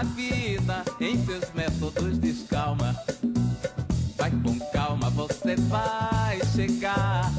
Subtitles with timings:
[0.00, 2.96] A vida em seus métodos descalma.
[4.16, 7.30] Vai com calma, você vai chegar.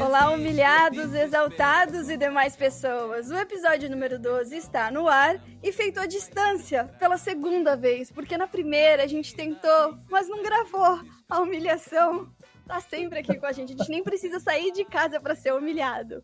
[0.00, 3.30] Olá, humilhados, exaltados e demais pessoas.
[3.30, 8.38] O episódio número 12 está no ar e feito à distância pela segunda vez, porque
[8.38, 11.00] na primeira a gente tentou, mas não gravou.
[11.28, 12.30] A humilhação
[12.66, 13.74] tá sempre aqui com a gente.
[13.74, 16.22] A gente nem precisa sair de casa para ser humilhado.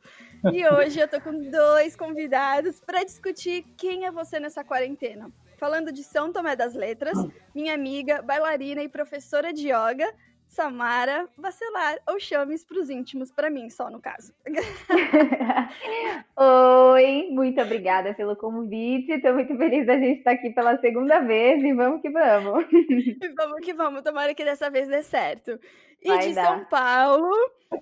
[0.52, 5.30] E hoje eu tô com dois convidados para discutir quem é você nessa quarentena.
[5.56, 7.18] Falando de São Tomé das Letras,
[7.54, 10.08] minha amiga, bailarina e professora de yoga,
[10.48, 14.32] Samara Bacelar, ou chames para os íntimos, para mim só no caso.
[16.36, 19.12] Oi, muito obrigada pelo convite.
[19.12, 22.64] Estou muito feliz da gente estar aqui pela segunda vez e vamos que vamos.
[23.36, 25.60] vamos que vamos, tomara que dessa vez dê certo.
[26.02, 26.46] E Vai de dar.
[26.46, 27.34] São Paulo,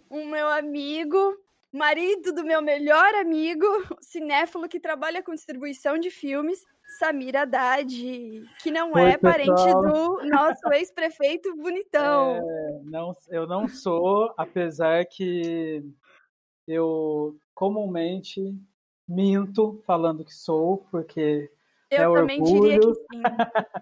[0.08, 1.36] o meu amigo,
[1.72, 3.66] marido do meu melhor amigo,
[4.00, 6.64] cinéfilo que trabalha com distribuição de filmes,
[6.98, 9.82] Samir Haddad, que não Oi, é parente pessoal.
[9.82, 12.36] do nosso ex-prefeito bonitão.
[12.36, 15.84] É, não, eu não sou, apesar que
[16.66, 18.54] eu comumente
[19.06, 21.50] minto falando que sou, porque
[21.90, 22.94] Eu é também diria que orgulho.
[23.12, 23.22] sim.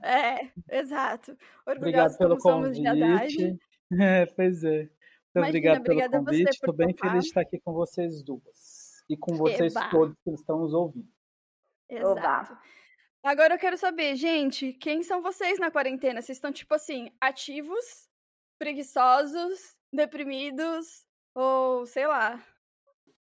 [0.02, 1.36] É, exato.
[1.66, 3.58] obrigado Orgulhosos pelo como somos de Haddad.
[3.92, 4.78] É, pois é.
[4.78, 4.90] Muito
[5.34, 6.54] Imagina, obrigado pelo obrigada a você convite.
[6.54, 7.10] Estou bem topar.
[7.10, 9.04] feliz de estar aqui com vocês duas.
[9.08, 9.90] E com vocês Eba.
[9.90, 11.08] todos que estão nos ouvindo.
[11.90, 12.56] Exato.
[13.22, 16.20] Agora eu quero saber, gente, quem são vocês na quarentena?
[16.20, 18.08] Vocês estão, tipo assim, ativos,
[18.58, 22.42] preguiçosos, deprimidos, ou sei lá.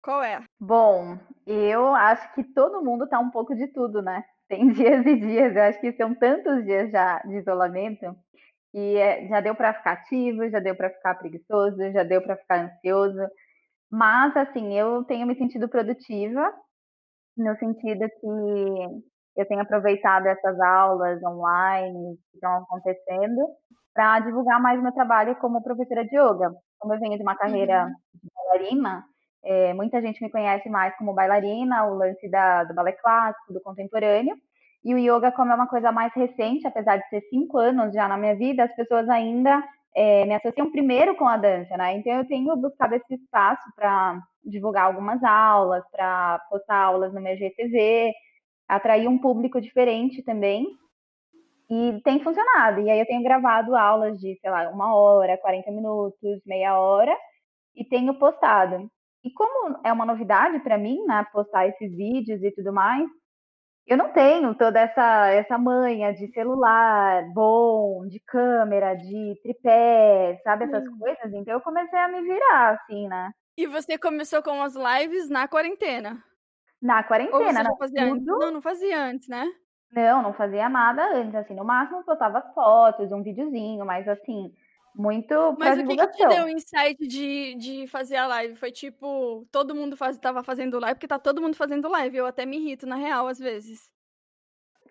[0.03, 0.45] Qual é?
[0.61, 4.25] Bom, eu acho que todo mundo tá um pouco de tudo, né?
[4.49, 5.55] Tem dias e dias.
[5.55, 8.17] Eu acho que são tantos dias já de isolamento
[8.73, 12.37] que é, já deu para ficar ativo, já deu para ficar preguiçoso, já deu para
[12.37, 13.21] ficar ansioso.
[13.91, 16.51] Mas, assim, eu tenho me sentido produtiva,
[17.37, 19.03] no sentido que
[19.37, 23.47] eu tenho aproveitado essas aulas online que estão acontecendo
[23.95, 26.53] para divulgar mais meu trabalho como professora de yoga.
[26.79, 29.05] Como eu venho de uma carreira de bailarina,
[29.45, 33.61] é, muita gente me conhece mais como bailarina, o lance da, do balé clássico, do
[33.61, 34.35] contemporâneo.
[34.85, 38.09] E o yoga, como é uma coisa mais recente, apesar de ser cinco anos já
[38.09, 39.63] na minha vida, as pessoas ainda
[39.95, 41.97] é, me associam primeiro com a dança, né?
[41.97, 47.37] Então eu tenho buscado esse espaço para divulgar algumas aulas, para postar aulas no meu
[47.37, 48.13] GTV,
[48.69, 50.67] atrair um público diferente também.
[51.71, 52.81] E tem funcionado.
[52.81, 57.17] E aí eu tenho gravado aulas de, sei lá, uma hora, 40 minutos, meia hora,
[57.75, 58.91] e tenho postado.
[59.25, 63.09] E como é uma novidade para mim, né, postar esses vídeos e tudo mais,
[63.87, 70.65] eu não tenho toda essa, essa manha de celular bom, de câmera, de tripé, sabe,
[70.67, 70.99] essas Hum.
[70.99, 71.33] coisas.
[71.33, 73.33] Então eu comecei a me virar, assim, né?
[73.57, 76.23] E você começou com as lives na quarentena?
[76.83, 78.27] Na quarentena, não, fazia antes?
[78.27, 79.47] Não, não fazia antes, né?
[79.91, 84.51] Não, não fazia nada antes, assim, no máximo postava as fotos, um videozinho, mas assim,
[84.95, 88.55] muito Mas o que, que te deu o insight de, de fazer a live?
[88.57, 92.17] Foi tipo, todo mundo faz, tava fazendo live, porque tá todo mundo fazendo live.
[92.17, 93.91] Eu até me irrito, na real, às vezes.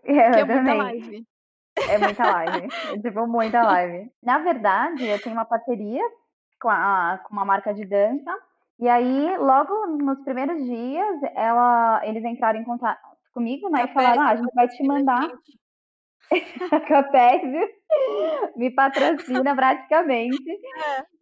[0.03, 1.27] Eu Porque é muita live.
[1.89, 2.67] É muita live.
[2.93, 4.11] É tipo muita live.
[4.23, 6.03] Na verdade, eu tenho uma parceria
[6.59, 8.31] com, a, com uma marca de dança.
[8.79, 12.99] E aí, logo nos primeiros dias, ela, eles entraram em contato
[13.33, 13.83] comigo, né?
[13.83, 15.60] E Capese, falaram, ah, a gente vai te mandar gente.
[16.71, 17.69] a Capésio
[18.55, 20.37] me patrocina praticamente.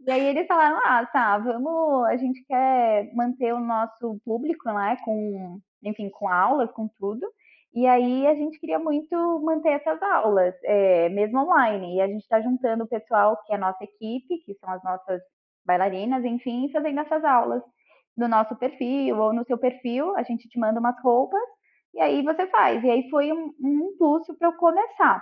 [0.06, 4.98] E aí eles falaram, ah, tá, vamos, a gente quer manter o nosso público, né,
[5.04, 7.28] com, enfim, com aulas, com tudo.
[7.74, 11.98] E aí a gente queria muito manter essas aulas, é, mesmo online.
[11.98, 14.84] E a gente está juntando o pessoal que é a nossa equipe, que são as
[14.84, 15.22] nossas
[15.66, 17.62] bailarinas, enfim, fazendo essas aulas
[18.18, 20.16] no nosso perfil ou no seu perfil.
[20.18, 21.42] A gente te manda umas roupas
[22.00, 22.82] e aí você faz.
[22.82, 25.22] E aí foi um, um impulso para eu começar.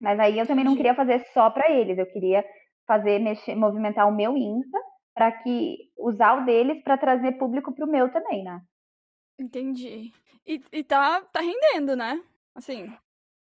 [0.00, 2.44] Mas aí eu também não queria fazer só para eles, eu queria
[2.86, 4.78] fazer, mexer, movimentar o meu Insta
[5.12, 8.60] para que usar o deles para trazer público para o meu também, né?
[9.38, 10.12] Entendi.
[10.46, 12.22] E, e tá, tá rendendo, né?
[12.54, 12.86] Assim,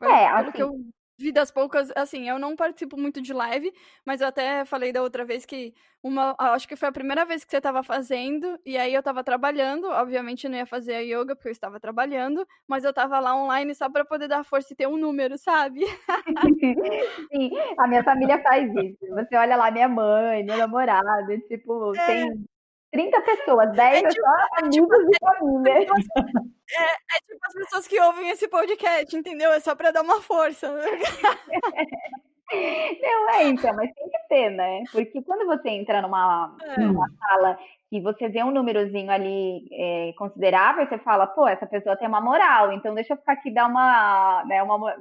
[0.02, 0.72] É, pelo que eu
[1.20, 3.72] vi das poucas, assim, eu não participo muito de live,
[4.06, 7.44] mas eu até falei da outra vez que uma, acho que foi a primeira vez
[7.44, 11.36] que você estava fazendo, e aí eu estava trabalhando, obviamente não ia fazer a yoga
[11.36, 14.76] porque eu estava trabalhando, mas eu estava lá online só para poder dar força e
[14.76, 15.82] ter um número, sabe?
[17.34, 19.06] Sim, a minha família faz isso.
[19.10, 22.06] Você olha lá minha mãe, meu namorado, tipo, é.
[22.06, 22.46] tem
[22.92, 25.86] 30 pessoas, 10 é, tipo, é só amigos tipo, de família.
[26.72, 29.52] É, é, tipo as pessoas que ouvem esse podcast, entendeu?
[29.52, 30.70] É só para dar uma força.
[32.52, 34.84] Não, é então, mas tem que ter, né?
[34.92, 36.80] Porque quando você entra numa, é.
[36.80, 37.58] numa sala
[37.92, 42.22] e você vê um númerozinho ali é, considerável, você fala, pô, essa pessoa tem uma
[42.22, 44.96] moral, então deixa eu ficar aqui dar uma, né, uma,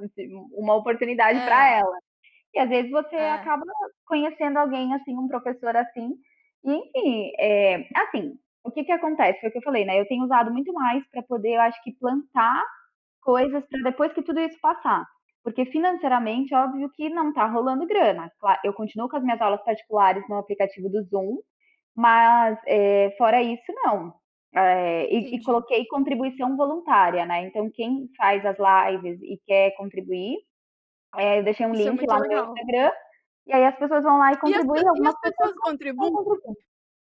[0.53, 1.45] uma oportunidade é.
[1.45, 1.97] para ela.
[2.53, 3.31] E às vezes você é.
[3.31, 3.63] acaba
[4.05, 6.15] conhecendo alguém assim, um professor assim,
[6.63, 8.33] e, enfim, é, assim,
[8.63, 9.39] o que que acontece?
[9.39, 9.99] Foi o que eu falei, né?
[9.99, 12.63] Eu tenho usado muito mais para poder, eu acho que, plantar
[13.21, 15.05] coisas para depois que tudo isso passar.
[15.43, 18.31] Porque financeiramente, óbvio que não está rolando grana.
[18.63, 21.37] Eu continuo com as minhas aulas particulares no aplicativo do Zoom,
[21.95, 24.13] mas é, fora isso, não.
[24.53, 27.45] É, e, e, coloquei contribuição voluntária, né?
[27.45, 30.37] Então, quem faz as lives e quer contribuir,
[31.17, 32.45] é, eu deixei um isso link lá no legal.
[32.45, 32.91] meu Instagram
[33.49, 34.77] e aí as pessoas vão lá e contribuem.
[34.77, 36.13] E as, algumas e as pessoas, pessoas contribuem?
[36.13, 36.57] contribuem?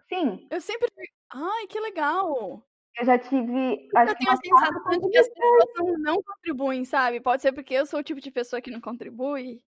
[0.08, 0.46] Sim.
[0.50, 0.88] Eu sempre.
[1.32, 2.62] Ai, que legal!
[2.98, 3.88] Eu já tive.
[3.96, 7.20] Eu tenho a sensação de que as pessoas não, não, contribuem, sabe?
[7.20, 9.60] Pode ser porque eu sou o tipo de pessoa que não contribui.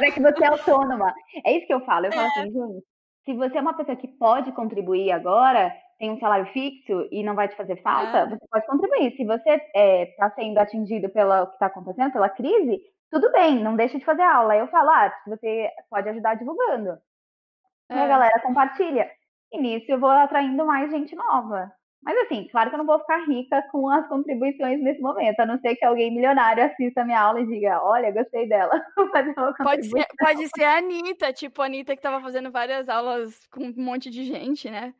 [0.00, 1.14] É que você é autônoma.
[1.44, 2.06] É isso que eu falo.
[2.06, 2.14] Eu é.
[2.14, 2.84] falo assim, gente,
[3.24, 7.34] se você é uma pessoa que pode contribuir agora, tem um salário fixo e não
[7.34, 8.28] vai te fazer falta, é.
[8.28, 9.16] você pode contribuir.
[9.16, 12.80] Se você está é, tá sendo atingido pelo que está acontecendo, pela crise,
[13.14, 14.54] tudo bem, não deixe de fazer aula.
[14.54, 16.98] Aí eu falo, ah, você pode ajudar divulgando.
[17.88, 17.96] É.
[17.96, 19.08] E a galera compartilha.
[19.52, 21.72] E nisso eu vou atraindo mais gente nova.
[22.02, 25.46] Mas assim, claro que eu não vou ficar rica com as contribuições nesse momento, a
[25.46, 28.84] não ser que alguém milionário assista a minha aula e diga, olha, gostei dela.
[29.62, 33.64] pode, ser, pode ser a Anitta, tipo a Anitta que estava fazendo várias aulas com
[33.64, 34.92] um monte de gente, né?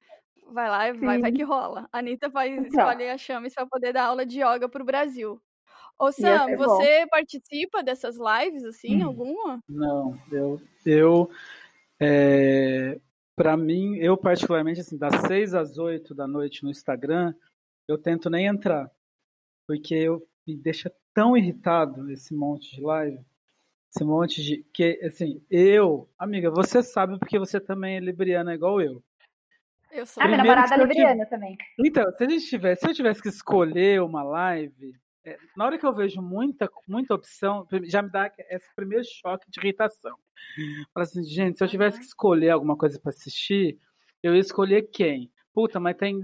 [0.50, 1.88] Vai lá, vai, vai que rola.
[1.93, 2.67] A Anitta vai então.
[2.69, 5.40] escolher a Chames para poder dar aula de yoga para o Brasil.
[5.99, 7.08] Ô Sam, você bom.
[7.08, 9.06] participa dessas lives, assim, hum.
[9.06, 9.61] alguma?
[9.69, 11.31] Não, eu, eu
[12.00, 13.00] é,
[13.37, 17.35] para mim, eu particularmente, assim, das 6 às 8 da noite no Instagram,
[17.88, 18.91] eu tento nem entrar,
[19.67, 23.20] porque eu me deixa tão irritado esse monte de live,
[23.91, 28.81] esse monte de que assim, eu, amiga, você sabe porque você também é libriana igual
[28.81, 29.02] eu.
[29.93, 30.23] Eu sou.
[30.23, 31.56] A minha namorada é libriana também.
[31.79, 35.04] Então, se a gente tivesse, se eu tivesse que escolher uma live, é,
[35.56, 39.61] na hora que eu vejo muita, muita opção, já me dá esse primeiro choque de
[39.61, 40.17] irritação.
[40.93, 43.79] Fala assim, gente, se eu tivesse que escolher alguma coisa para assistir,
[44.23, 45.31] eu ia escolher quem?
[45.53, 46.23] Puta, mas tem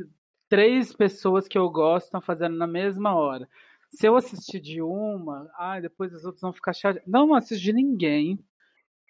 [0.48, 3.48] três pessoas que eu gosto estão fazendo na mesma hora.
[3.90, 7.08] Se eu assistir de uma, ah, depois as outras vão ficar chateadas.
[7.08, 8.38] Não assisto de ninguém,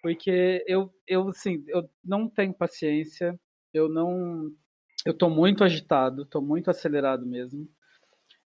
[0.01, 3.39] porque eu, eu, assim, eu não tenho paciência,
[3.73, 4.51] eu não.
[5.05, 7.67] Eu tô muito agitado, tô muito acelerado mesmo.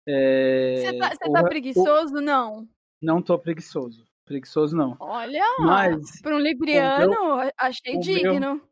[0.06, 2.16] É, você tá, você tá o, preguiçoso?
[2.16, 2.68] O, não.
[3.00, 4.06] Não tô preguiçoso.
[4.24, 4.96] Preguiçoso não.
[5.00, 8.54] Olha, mas para um libriano, meu, achei digno.
[8.54, 8.68] Meu,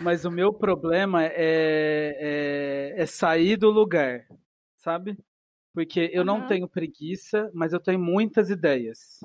[0.00, 4.26] mas o meu problema é, é, é, sair do lugar,
[4.76, 5.18] sabe?
[5.72, 6.26] Porque eu uhum.
[6.26, 9.20] não tenho preguiça, mas eu tenho muitas ideias.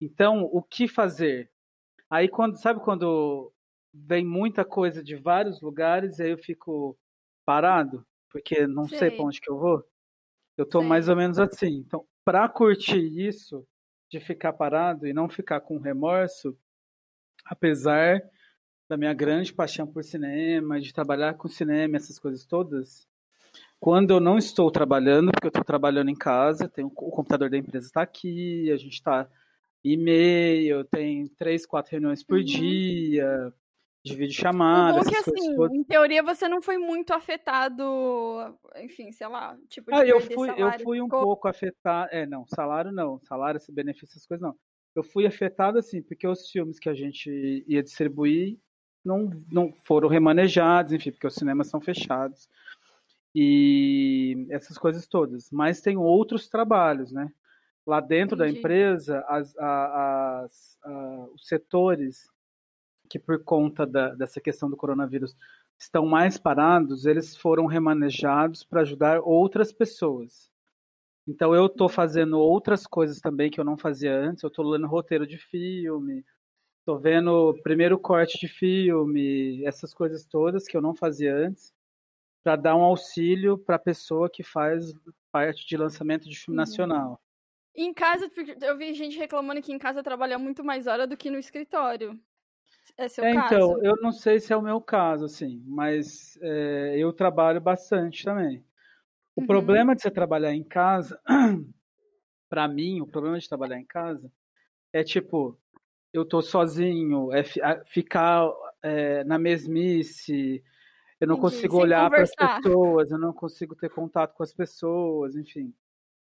[0.00, 1.50] Então, o que fazer?
[2.10, 3.52] Aí quando, sabe quando
[3.92, 6.98] vem muita coisa de vários lugares, aí eu fico
[7.44, 9.84] parado, porque não sei, sei para onde que eu vou.
[10.58, 10.86] Eu tô Sim.
[10.88, 11.84] mais ou menos assim.
[11.86, 13.64] Então, para curtir isso,
[14.10, 16.58] de ficar parado e não ficar com remorso,
[17.44, 18.20] apesar
[18.88, 23.06] da minha grande paixão por cinema, de trabalhar com cinema, essas coisas todas,
[23.78, 27.56] quando eu não estou trabalhando, porque eu estou trabalhando em casa, tem o computador da
[27.56, 29.28] empresa está aqui, a gente está
[29.84, 32.44] e-mail, tem três, quatro reuniões por uhum.
[32.44, 33.54] dia,
[34.04, 34.98] de videochamada.
[34.98, 35.76] Bom que assim, coisas.
[35.76, 37.82] em teoria você não foi muito afetado,
[38.76, 41.22] enfim, sei lá, tipo Ah, eu fui, eu fui um ficou...
[41.22, 44.56] pouco afetado, é, não, salário não, salário, esse benefício, essas coisas não.
[44.94, 48.58] Eu fui afetado assim, porque os filmes que a gente ia distribuir
[49.04, 52.48] não, não foram remanejados, enfim, porque os cinemas são fechados.
[53.34, 55.50] E essas coisas todas.
[55.50, 57.30] Mas tem outros trabalhos, né?
[57.86, 58.52] Lá dentro Entendi.
[58.52, 62.26] da empresa, as, as, as, os setores
[63.08, 65.36] que por conta da, dessa questão do coronavírus
[65.78, 70.50] estão mais parados, eles foram remanejados para ajudar outras pessoas.
[71.26, 74.42] Então eu estou fazendo outras coisas também que eu não fazia antes.
[74.42, 76.24] Eu estou lendo roteiro de filme,
[76.78, 81.72] estou vendo primeiro corte de filme, essas coisas todas que eu não fazia antes,
[82.42, 84.94] para dar um auxílio para a pessoa que faz
[85.30, 86.64] parte de lançamento de filme uhum.
[86.64, 87.20] nacional.
[87.76, 88.30] Em casa,
[88.62, 92.18] eu vi gente reclamando que em casa trabalha muito mais hora do que no escritório.
[92.98, 93.54] É seu é, caso?
[93.54, 98.24] Então, eu não sei se é o meu caso, assim, mas é, eu trabalho bastante
[98.24, 98.64] também.
[99.36, 99.46] O uhum.
[99.46, 101.18] problema de você trabalhar em casa,
[102.50, 104.32] para mim, o problema de trabalhar em casa
[104.92, 105.56] é tipo,
[106.12, 107.44] eu tô sozinho, é
[107.84, 108.50] ficar
[108.82, 110.62] é, na mesmice,
[111.20, 111.54] eu não Entendi.
[111.54, 115.72] consigo olhar para as pessoas, eu não consigo ter contato com as pessoas, enfim.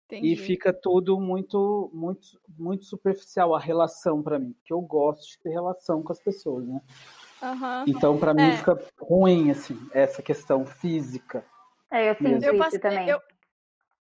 [0.06, 0.32] Entendi.
[0.32, 5.38] E fica tudo muito, muito, muito superficial a relação para mim, porque eu gosto de
[5.40, 6.80] ter relação com as pessoas, né?
[7.42, 7.84] Uhum.
[7.88, 8.56] Então, para mim, é.
[8.56, 11.44] fica ruim, assim, essa questão física.
[11.90, 13.08] É, eu sinto eu também.
[13.08, 13.20] Eu...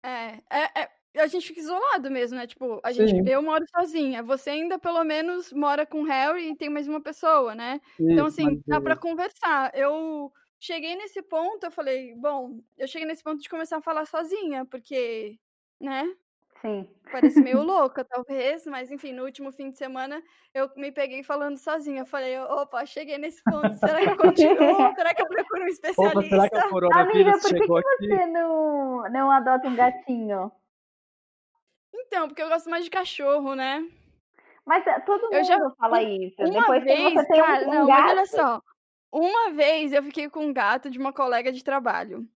[0.05, 2.47] É, é, é, a gente fica isolado mesmo, né?
[2.47, 6.57] Tipo, a gente, eu moro sozinha, você ainda pelo menos mora com o Harry e
[6.57, 7.81] tem mais uma pessoa, né?
[7.99, 9.73] Isso, então, assim, dá para conversar.
[9.75, 14.07] Eu cheguei nesse ponto, eu falei, bom, eu cheguei nesse ponto de começar a falar
[14.07, 15.39] sozinha, porque
[15.81, 16.05] né?
[16.61, 16.89] Sim.
[17.11, 20.23] Parece meio louca, talvez, mas enfim, no último fim de semana
[20.55, 22.03] eu me peguei falando sozinha.
[22.03, 24.95] Eu falei, opa, cheguei nesse ponto, será que eu continuo?
[24.95, 26.19] será que eu procuro um especialista?
[26.19, 29.77] Opa, será que o coronavírus Amiga, por que, chegou que você não, não adota um
[29.77, 30.51] gatinho?
[31.95, 33.87] Então, porque eu gosto mais de cachorro, né?
[34.65, 36.35] Mas eh, todo mundo já, fala isso.
[36.41, 38.01] Uma Depois vez, que você tem cara, um, um não, gato...
[38.01, 38.63] mas olha só.
[39.13, 42.29] Uma vez eu fiquei com um gato de uma colega de trabalho.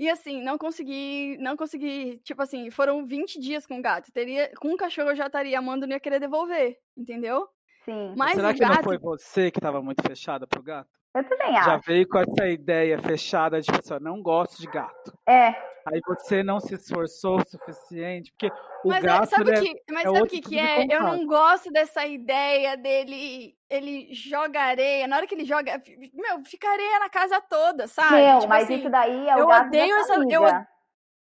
[0.00, 4.10] E assim, não consegui, não consegui, tipo assim, foram 20 dias com o gato.
[4.10, 7.46] Teria, com o cachorro eu já estaria amando, não ia querer devolver, entendeu?
[7.84, 8.14] Sim.
[8.16, 8.76] Mas Será que gato...
[8.76, 10.88] não foi você que estava muito fechada pro gato?
[11.14, 11.70] Eu também acho.
[11.70, 15.12] Já veio com essa ideia fechada de pessoa, não gosto de gato.
[15.28, 15.48] É.
[15.86, 20.04] Aí você não se esforçou o suficiente, porque o mas gato sabe é, que, mas
[20.04, 20.84] é sabe o que, que é?
[20.88, 26.44] Eu não gosto dessa ideia dele, ele joga areia, na hora que ele joga, meu,
[26.44, 28.16] fica areia na casa toda, sabe?
[28.16, 30.44] Meu, tipo mas assim, isso daí é o eu gato odeio da essa, eu,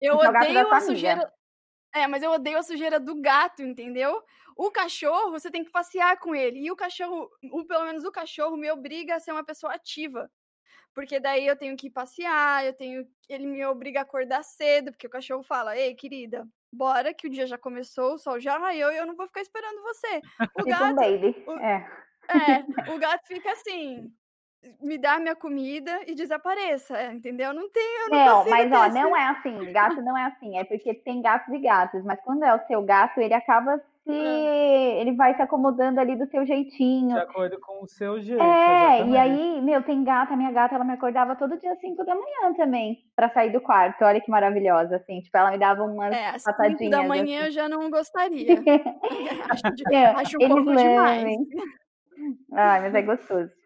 [0.02, 1.34] eu é odeio a sujeira.
[1.94, 4.22] É, mas eu odeio a sujeira do gato, entendeu?
[4.56, 6.60] O cachorro, você tem que passear com ele.
[6.60, 10.30] E o cachorro, o, pelo menos o cachorro, me obriga a ser uma pessoa ativa.
[10.94, 13.08] Porque daí eu tenho que passear, eu tenho.
[13.28, 17.30] Ele me obriga a acordar cedo, porque o cachorro fala, ei, querida, bora, que o
[17.30, 20.22] dia já começou, o sol já raiou e eu não vou ficar esperando você.
[20.62, 20.92] O gato.
[20.92, 21.44] Um baby.
[21.48, 21.90] O, é.
[22.30, 24.12] é, o gato fica assim.
[24.82, 27.54] Me dá minha comida e desapareça, entendeu?
[27.54, 30.66] Não tem, eu não, não mas ó, não é assim, gato não é assim, é
[30.66, 34.12] porque tem gatos e gatos, mas quando é o seu gato, ele acaba se
[35.00, 37.16] ele vai se acomodando ali do seu jeitinho.
[37.16, 38.42] De acordo com o seu jeito.
[38.42, 39.12] É, exatamente.
[39.12, 42.16] e aí, meu, tem gata, minha gata, ela me acordava todo dia às 5 da
[42.16, 44.04] manhã também, para sair do quarto.
[44.04, 45.22] Olha que maravilhosa, assim.
[45.22, 46.80] Tipo, ela me dava umas é, às patadinhas.
[46.80, 47.46] 5 da manhã assim.
[47.46, 48.46] eu já não gostaria.
[49.50, 51.38] acho, de, é, acho um pouco demais.
[52.52, 53.59] Ai, mas é gostoso.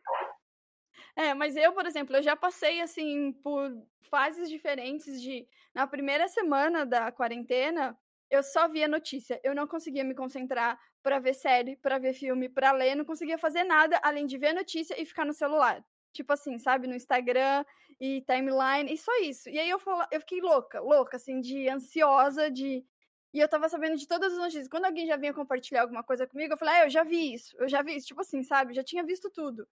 [1.16, 3.72] É, mas eu, por exemplo, eu já passei assim por
[4.10, 7.98] fases diferentes de na primeira semana da quarentena,
[8.30, 9.40] eu só via notícia.
[9.44, 13.38] Eu não conseguia me concentrar para ver série, para ver filme, para ler, não conseguia
[13.38, 15.84] fazer nada além de ver notícia e ficar no celular.
[16.14, 17.66] Tipo assim, sabe, no Instagram
[18.00, 19.50] e timeline, e só isso.
[19.50, 22.86] E aí eu, falo, eu fiquei louca, louca, assim, de ansiosa, de.
[23.34, 24.68] E eu tava sabendo de todas as notícias.
[24.68, 27.56] Quando alguém já vinha compartilhar alguma coisa comigo, eu falei, ah, eu já vi isso,
[27.60, 28.08] eu já vi isso.
[28.08, 28.74] Tipo assim, sabe?
[28.74, 29.68] Já tinha visto tudo.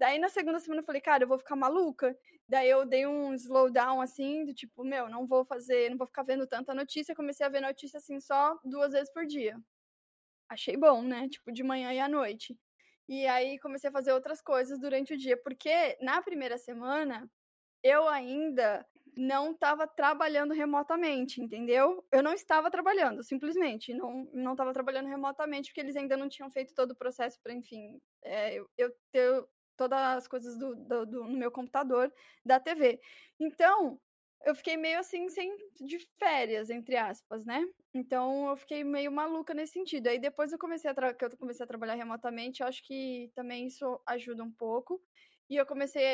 [0.00, 2.16] Daí na segunda semana eu falei, cara, eu vou ficar maluca.
[2.48, 6.22] Daí eu dei um slowdown assim, do tipo, meu, não vou fazer, não vou ficar
[6.22, 7.14] vendo tanta notícia.
[7.14, 9.58] Comecei a ver notícia assim só duas vezes por dia.
[10.48, 11.28] Achei bom, né?
[11.28, 12.58] Tipo, de manhã e à noite.
[13.06, 17.30] E aí comecei a fazer outras coisas durante o dia, porque na primeira semana
[17.82, 22.02] eu ainda não estava trabalhando remotamente, entendeu?
[22.10, 23.92] Eu não estava trabalhando, simplesmente.
[23.92, 27.52] Não não estava trabalhando remotamente, porque eles ainda não tinham feito todo o processo para,
[27.52, 29.44] enfim, é, eu, eu ter
[29.80, 32.12] todas as coisas do, do, do, no meu computador
[32.44, 33.00] da TV.
[33.40, 33.98] Então,
[34.44, 37.66] eu fiquei meio assim, sem de férias, entre aspas, né?
[37.94, 40.08] Então eu fiquei meio maluca nesse sentido.
[40.08, 43.66] Aí depois eu comecei a que eu comecei a trabalhar remotamente, eu acho que também
[43.66, 45.02] isso ajuda um pouco.
[45.48, 46.04] E eu comecei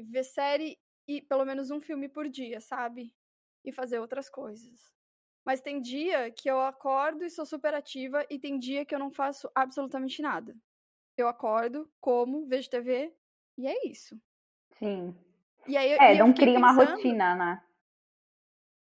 [0.00, 0.78] a ver série
[1.08, 3.12] e pelo menos um filme por dia, sabe?
[3.64, 4.94] E fazer outras coisas.
[5.44, 9.00] Mas tem dia que eu acordo e sou super ativa e tem dia que eu
[9.00, 10.56] não faço absolutamente nada
[11.16, 13.12] eu acordo, como, vejo TV
[13.56, 14.20] e é isso.
[14.78, 15.14] Sim.
[15.66, 17.62] E aí, é, e não cria uma rotina, né?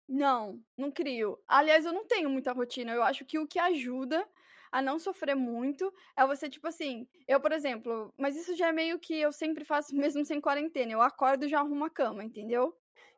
[0.07, 1.37] Não, não crio.
[1.47, 2.91] Aliás, eu não tenho muita rotina.
[2.91, 4.27] Eu acho que o que ajuda
[4.71, 8.71] a não sofrer muito é você, tipo assim, eu, por exemplo, mas isso já é
[8.71, 10.91] meio que eu sempre faço mesmo sem quarentena.
[10.91, 12.75] Eu acordo e já arrumo a cama, entendeu?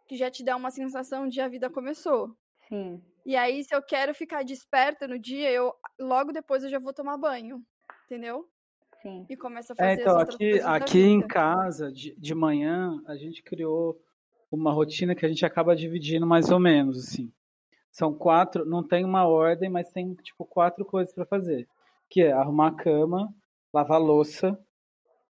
[0.07, 2.35] Que já te dá uma sensação de a vida começou.
[2.67, 3.01] Sim.
[3.25, 6.93] E aí, se eu quero ficar desperta no dia, eu logo depois eu já vou
[6.93, 7.63] tomar banho,
[8.05, 8.49] entendeu?
[9.01, 9.25] Sim.
[9.29, 13.01] E começa a é, fazer é, então, as aqui, aqui em casa, de, de manhã,
[13.07, 13.99] a gente criou
[14.51, 17.31] uma rotina que a gente acaba dividindo mais ou menos, assim.
[17.91, 21.67] São quatro, não tem uma ordem, mas tem tipo quatro coisas para fazer,
[22.09, 23.33] que é arrumar a cama,
[23.73, 24.57] lavar a louça,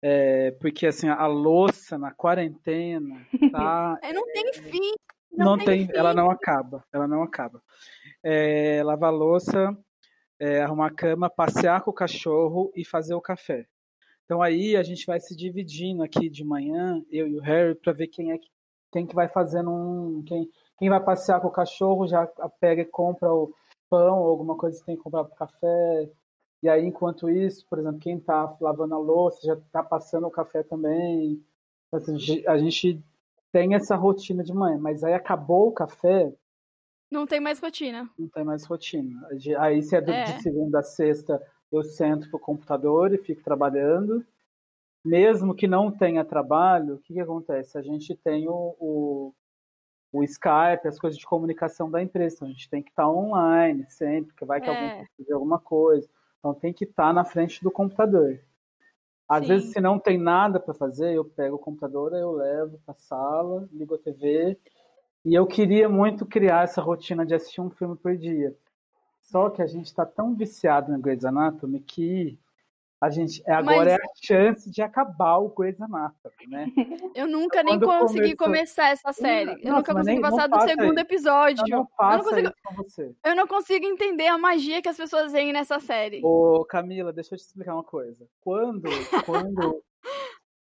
[0.00, 3.98] é, porque assim a louça na quarentena tá.
[4.02, 4.92] É, não tem fim.
[5.32, 7.62] Não, não tem, tem ela não acaba, ela não acaba.
[8.22, 9.76] É, lavar a louça,
[10.38, 13.66] é, arrumar a cama, passear com o cachorro e fazer o café.
[14.24, 17.92] Então aí a gente vai se dividindo aqui de manhã, eu e o Harry, para
[17.92, 18.48] ver quem é que
[18.92, 22.26] quem que vai fazendo um quem quem vai passear com o cachorro já
[22.60, 23.52] pega e compra o
[23.88, 26.10] pão ou alguma coisa que tem que comprar para o café.
[26.62, 30.30] E aí, enquanto isso, por exemplo, quem está lavando a louça já está passando o
[30.30, 31.42] café também.
[31.92, 33.02] Assim, a gente
[33.52, 36.32] tem essa rotina de manhã, mas aí acabou o café.
[37.10, 38.10] Não tem mais rotina.
[38.18, 39.28] Não tem mais rotina.
[39.58, 40.24] Aí, se é, é.
[40.24, 44.24] de segunda a sexta, eu sento pro computador e fico trabalhando.
[45.04, 47.78] Mesmo que não tenha trabalho, o que, que acontece?
[47.78, 49.34] A gente tem o, o
[50.12, 52.36] o Skype, as coisas de comunicação da empresa.
[52.36, 54.70] Então, a gente tem que estar online sempre, porque vai que é.
[54.70, 56.08] alguém precisa de alguma coisa.
[56.38, 58.40] Então tem que estar na frente do computador.
[59.28, 59.48] Às Sim.
[59.48, 62.98] vezes, se não tem nada para fazer, eu pego o computador, eu levo para a
[62.98, 64.56] sala, ligo a TV.
[65.26, 68.56] E eu queria muito criar essa rotina de assistir um filme por dia.
[69.20, 72.38] Só que a gente está tão viciado no Grey's Anatomy que
[73.00, 73.88] a gente é, agora Mas...
[73.88, 76.66] é a chance de acabar o Grey's Anatomy, né?
[77.12, 78.36] Eu nunca nem consegui começou...
[78.36, 79.50] começar essa série.
[79.64, 81.64] Não, eu nunca consegui passar do segundo episódio.
[81.66, 83.16] Eu não, eu não consigo...
[83.24, 86.20] Eu não consigo entender a magia que as pessoas veem nessa série.
[86.22, 88.28] Ô, Camila, deixa eu te explicar uma coisa.
[88.40, 88.88] Quando,
[89.24, 89.82] quando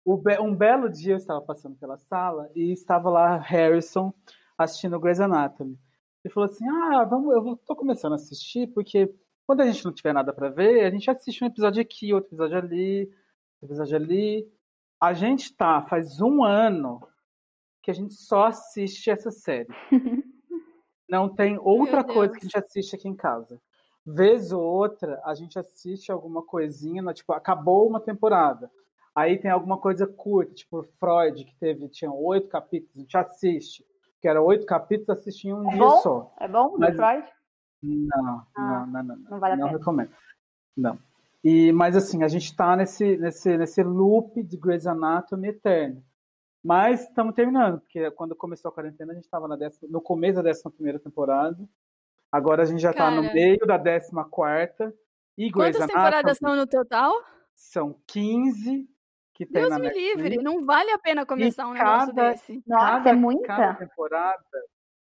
[0.41, 4.11] um belo dia eu estava passando pela sala e estava lá Harrison
[4.57, 5.77] assistindo o Grey's Anatomy.
[6.23, 9.13] Ele falou assim: "Ah, vamos, eu tô começando a assistir porque
[9.45, 12.29] quando a gente não tiver nada para ver, a gente assiste um episódio aqui, outro
[12.29, 13.01] episódio ali,
[13.61, 14.51] outro episódio ali.
[14.99, 17.07] A gente tá, faz um ano
[17.83, 19.69] que a gente só assiste essa série.
[21.07, 23.61] não tem outra coisa que a gente assiste aqui em casa.
[24.03, 28.71] Vez ou outra, a gente assiste alguma coisinha, tipo, acabou uma temporada.
[29.13, 33.85] Aí tem alguma coisa curta, tipo Freud, que teve, tinha oito capítulos, a gente assiste.
[34.25, 36.01] Que era oito capítulos, assistia em um é dia bom?
[36.01, 36.33] só.
[36.39, 37.27] É bom, Mas, Freud?
[37.83, 39.39] Não, ah, não, não, não, não.
[39.39, 40.09] vale não recomendo.
[40.75, 40.97] Não.
[41.43, 46.03] E, mas assim, a gente está nesse, nesse, nesse loop de Grey's Anatomy eterno.
[46.63, 49.47] Mas estamos terminando, porque quando começou a quarentena, a gente estava
[49.87, 51.63] no começo da décima primeira temporada.
[52.31, 54.91] Agora a gente já está no meio da décima quarta.
[55.37, 57.13] E Quantas Grey's temporadas são no total?
[57.53, 58.89] São 15
[59.35, 60.15] que tem Deus na me Netflix.
[60.23, 62.63] livre, não vale a pena começar e um negócio cada, desse.
[62.65, 63.45] Nossa, cada, é muita.
[63.47, 64.43] Cada temporada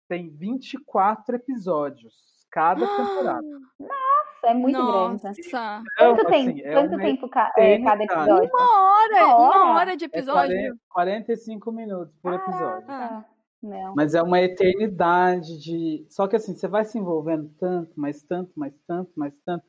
[0.09, 2.15] tem 24 episódios
[2.51, 3.43] cada temporada.
[3.81, 5.33] Nossa, é muito Nossa.
[5.33, 5.41] grande.
[5.47, 8.51] Então, Quanto assim, tempo, é quanto tempo ca- é, cada episódio?
[8.53, 9.79] Uma hora, Uma uma hora?
[9.81, 10.55] hora de É episódio.
[10.57, 12.87] 40, 45 minutos por episódio.
[12.87, 13.25] Caraca.
[13.63, 13.95] Não.
[13.97, 16.05] Mas é uma eternidade de.
[16.11, 19.65] Só que assim, você vai se envolvendo tanto, mais tanto, mais tanto, mais tanto.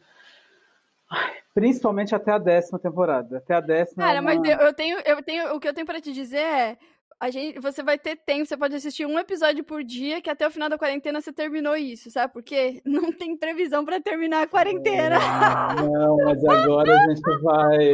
[1.09, 3.37] Ai, Principalmente até a décima temporada.
[3.37, 4.03] Até a décima.
[4.03, 6.11] é Cara, uma- mas eu, eu tenho, eu tenho, o que eu tenho pra te
[6.11, 6.77] dizer é,
[7.17, 10.45] a gente, você vai ter tempo, você pode assistir um episódio por dia, que até
[10.45, 12.33] o final da quarentena você terminou isso, sabe?
[12.33, 15.15] Porque não tem previsão pra terminar a quarentena.
[15.15, 17.93] É, Não, mas agora a gente vai.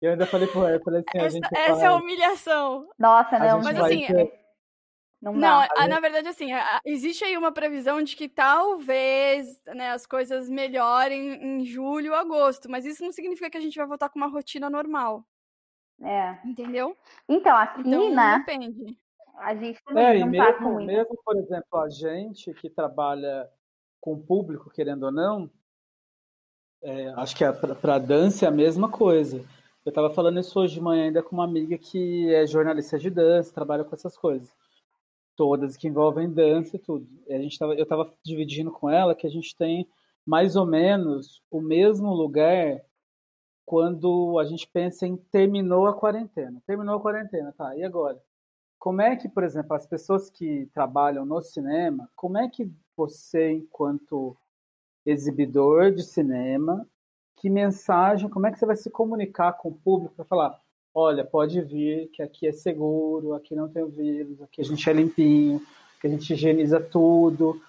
[0.00, 1.82] Eu ainda falei pro falei assim, a Essa, gente essa vai.
[1.84, 2.86] é a humilhação.
[2.98, 3.60] Nossa, a não.
[3.62, 4.32] Mas vai assim, ter-
[5.24, 5.68] Não Não, dá.
[5.74, 6.50] a- na verdade, assim,
[6.84, 12.84] existe aí uma previsão de que talvez né, as coisas melhorem em julho, agosto, mas
[12.84, 15.24] isso não significa que a gente vai voltar com uma rotina normal,
[16.02, 16.36] É.
[16.44, 16.94] entendeu?
[17.26, 18.98] Então, aqui, Então, né, depende.
[19.38, 20.86] a gente também É, não tá com mesmo, muito.
[20.86, 23.48] mesmo, por exemplo, a gente que trabalha
[24.02, 25.50] com público, querendo ou não,
[26.82, 27.44] é, acho que
[27.80, 29.38] para dança é a mesma coisa.
[29.86, 33.08] Eu estava falando isso hoje de manhã ainda com uma amiga que é jornalista de
[33.08, 34.54] dança, trabalha com essas coisas.
[35.36, 37.06] Todas que envolvem dança e tudo.
[37.26, 39.88] E a gente tava, eu estava dividindo com ela que a gente tem
[40.24, 42.80] mais ou menos o mesmo lugar
[43.64, 46.62] quando a gente pensa em terminou a quarentena.
[46.66, 47.76] Terminou a quarentena, tá?
[47.76, 48.22] E agora?
[48.78, 53.52] Como é que, por exemplo, as pessoas que trabalham no cinema, como é que você,
[53.52, 54.36] enquanto
[55.06, 56.86] exibidor de cinema,
[57.36, 60.60] que mensagem, como é que você vai se comunicar com o público para falar,
[60.94, 64.92] olha, pode vir, que aqui é seguro, aqui não tem vírus, aqui a gente é
[64.92, 65.60] limpinho,
[66.00, 67.60] que a gente higieniza tudo.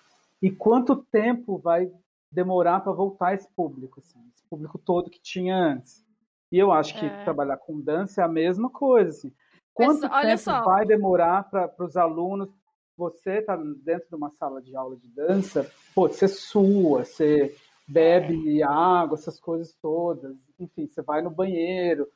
[0.41, 1.91] E quanto tempo vai
[2.31, 6.05] demorar para voltar esse público, assim, esse público todo que tinha antes?
[6.51, 7.23] E eu acho que É.
[7.23, 9.31] trabalhar com dança é a mesma coisa, assim.
[9.73, 10.63] Quanto olha tempo só.
[10.63, 12.49] vai demorar para os alunos?
[12.97, 17.53] Você está dentro de uma sala de aula de dança, pô, você sua, você
[17.85, 20.33] bebe água, essas coisas todas.
[20.57, 22.07] Enfim, você vai no banheiro.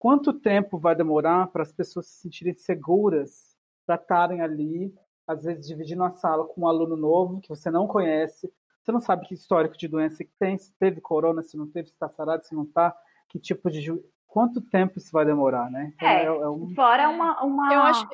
[0.00, 4.92] Quanto tempo vai demorar para as pessoas se sentirem seguras para estarem ali
[5.26, 9.00] às vezes dividindo a sala com um aluno novo que você não conhece, você não
[9.00, 12.08] sabe que histórico de doença que tem, se teve corona, se não teve, se está
[12.08, 12.96] sarado, se não está,
[13.28, 13.92] que tipo de.
[14.26, 15.92] Quanto tempo isso vai demorar, né?
[15.94, 16.74] Então, é, é, é um...
[16.74, 17.72] fora uma, uma.
[17.72, 18.08] Eu acho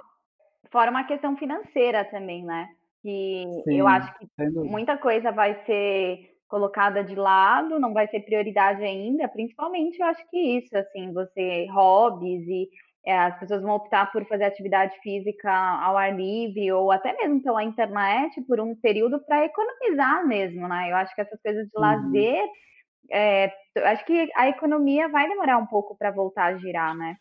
[0.70, 2.68] Fora uma questão financeira também, né?
[3.02, 8.20] Que Sim, eu acho que muita coisa vai ser colocada de lado, não vai ser
[8.20, 12.68] prioridade ainda, principalmente eu acho que isso, assim, você hobbies e
[13.06, 17.40] é, as pessoas vão optar por fazer atividade física ao ar livre ou até mesmo
[17.40, 20.90] pela internet por um período para economizar mesmo, né?
[20.90, 21.82] Eu acho que essas coisas de uhum.
[21.82, 22.44] lazer,
[23.10, 23.52] é,
[23.84, 27.16] acho que a economia vai demorar um pouco para voltar a girar, né?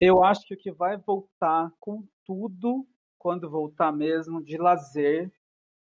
[0.00, 2.86] Eu acho que o que vai voltar com tudo,
[3.18, 5.28] quando voltar mesmo, de lazer,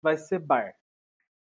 [0.03, 0.75] vai ser bar.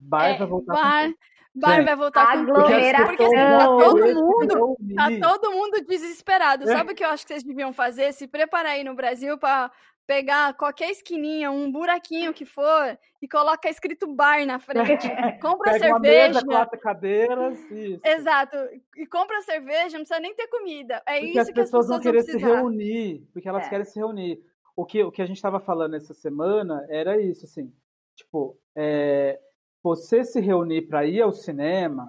[0.00, 3.06] Bar é, vai voltar bar, com Bar Gente, vai voltar com tudo.
[3.06, 6.64] Porque assim, tá todo mundo, tá todo mundo desesperado.
[6.64, 6.66] É.
[6.66, 8.12] Sabe o que eu acho que vocês deviam fazer?
[8.12, 9.70] Se preparar aí no Brasil para
[10.06, 15.08] pegar qualquer esquininha, um buraquinho que for, e coloca escrito bar na frente.
[15.40, 15.92] Compra Pega cerveja.
[15.92, 17.70] Uma mesa, quatro cadeiras.
[17.70, 18.00] Isso.
[18.04, 18.56] Exato.
[18.96, 21.02] E compra cerveja, não precisa nem ter comida.
[21.06, 23.68] É porque isso as que pessoas, as pessoas vão querer se reunir, porque elas é.
[23.68, 24.42] querem se reunir.
[24.74, 27.72] O que, o que a gente estava falando essa semana era isso, assim.
[28.16, 29.38] Tipo, é,
[29.82, 32.08] você se reunir para ir ao cinema,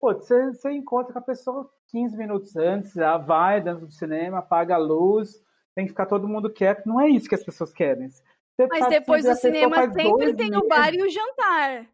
[0.00, 4.38] pô, você, você encontra com a pessoa 15 minutos antes, já vai dentro do cinema,
[4.38, 5.42] apaga a luz,
[5.74, 6.86] tem que ficar todo mundo quieto.
[6.86, 8.08] Não é isso que as pessoas querem.
[8.08, 10.64] Você mas depois do cinema sempre tem meses.
[10.64, 11.86] o bar e o jantar.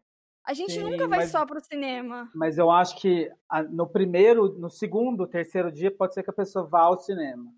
[0.45, 2.29] A gente Sim, nunca vai mas, só pro cinema.
[2.35, 3.31] Mas eu acho que
[3.69, 7.49] no primeiro, no segundo, terceiro dia, pode ser que a pessoa vá ao cinema.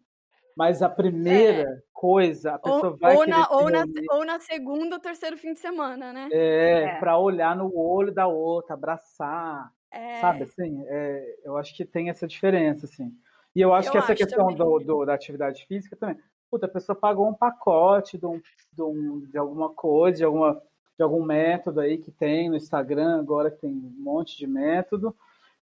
[0.55, 1.81] Mas a primeira é.
[1.93, 5.53] coisa, a pessoa ou, vai ou na, ou na, ou na segunda ou terceiro fim
[5.53, 6.29] de semana, né?
[6.31, 6.95] É, é.
[6.95, 10.21] para olhar no olho da outra, abraçar, é.
[10.21, 10.83] sabe assim?
[10.87, 13.13] É, eu acho que tem essa diferença, assim.
[13.53, 16.17] E eu acho eu que essa questão do, do, da atividade física também.
[16.49, 18.41] Puta, a pessoa pagou um pacote de, um,
[18.71, 20.61] de, um, de alguma coisa, de, alguma,
[20.97, 25.15] de algum método aí que tem no Instagram, agora que tem um monte de método,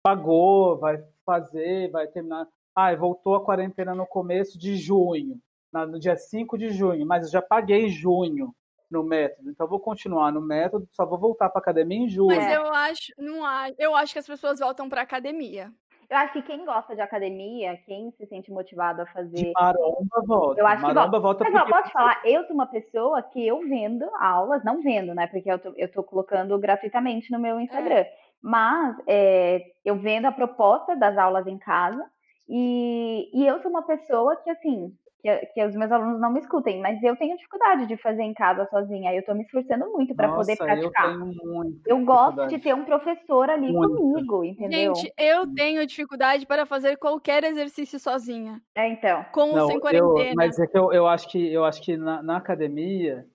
[0.04, 2.48] pagou, vai fazer, vai terminar.
[2.76, 5.40] Ah, voltou a quarentena no começo de junho,
[5.72, 8.54] no dia 5 de junho, mas eu já paguei junho
[8.90, 12.36] no método, então vou continuar no método, só vou voltar para academia em julho.
[12.36, 15.72] Mas eu acho, não acho, eu acho que as pessoas voltam para academia.
[16.10, 19.46] Eu acho que quem gosta de academia, quem se sente motivado a fazer.
[19.46, 20.62] De maromba volta.
[20.62, 21.44] Eu acho maromba que volta.
[21.44, 21.74] Mas, porque...
[21.74, 25.26] ó, posso falar, eu sou uma pessoa que eu vendo aulas, não vendo, né?
[25.26, 27.96] Porque eu tô, eu tô colocando gratuitamente no meu Instagram.
[27.96, 28.14] É.
[28.40, 32.06] Mas é, eu vendo a proposta das aulas em casa
[32.48, 36.40] e, e eu sou uma pessoa que, assim, que, que, os meus alunos não me
[36.42, 39.14] escutem, mas eu tenho dificuldade de fazer em casa sozinha.
[39.14, 41.14] Eu estou me esforçando muito para poder praticar.
[41.14, 43.96] Eu, tenho eu gosto de ter um professor ali muito.
[43.96, 44.94] comigo, entendeu?
[44.94, 48.62] Gente, eu tenho dificuldade para fazer qualquer exercício sozinha.
[48.76, 49.26] É, então.
[49.32, 50.32] Com ou sem quarentena.
[50.32, 53.26] Eu, mas é que eu, eu acho que eu acho que na, na academia.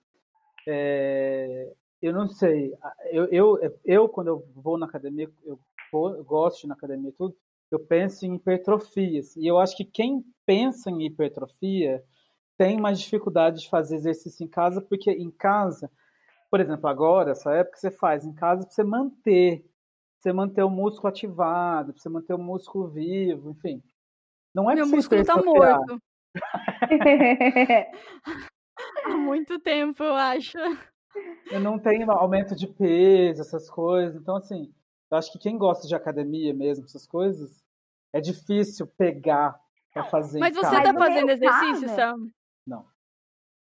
[0.67, 2.71] É, eu não sei.
[3.11, 5.59] Eu, eu, eu, quando eu vou na academia, eu,
[5.91, 7.35] vou, eu gosto de ir na academia e tudo,
[7.71, 9.35] eu penso em hipertrofias.
[9.35, 12.03] E eu acho que quem pensa em hipertrofia
[12.57, 15.89] tem mais dificuldade de fazer exercício em casa, porque em casa,
[16.49, 19.63] por exemplo, agora, essa época, você faz em casa para você manter,
[20.17, 23.81] você manter o músculo ativado, para você manter o músculo vivo, enfim.
[24.53, 26.01] Não é Meu músculo está morto.
[29.05, 30.57] Há muito tempo, eu acho.
[31.51, 34.19] Eu não tenho aumento de peso, essas coisas.
[34.19, 34.73] Então, assim,
[35.11, 37.63] eu acho que quem gosta de academia mesmo, essas coisas,
[38.13, 39.59] é difícil pegar
[39.93, 40.39] para fazer.
[40.39, 42.15] Mas você tá fazendo exercício, Sam?
[42.65, 42.85] Não.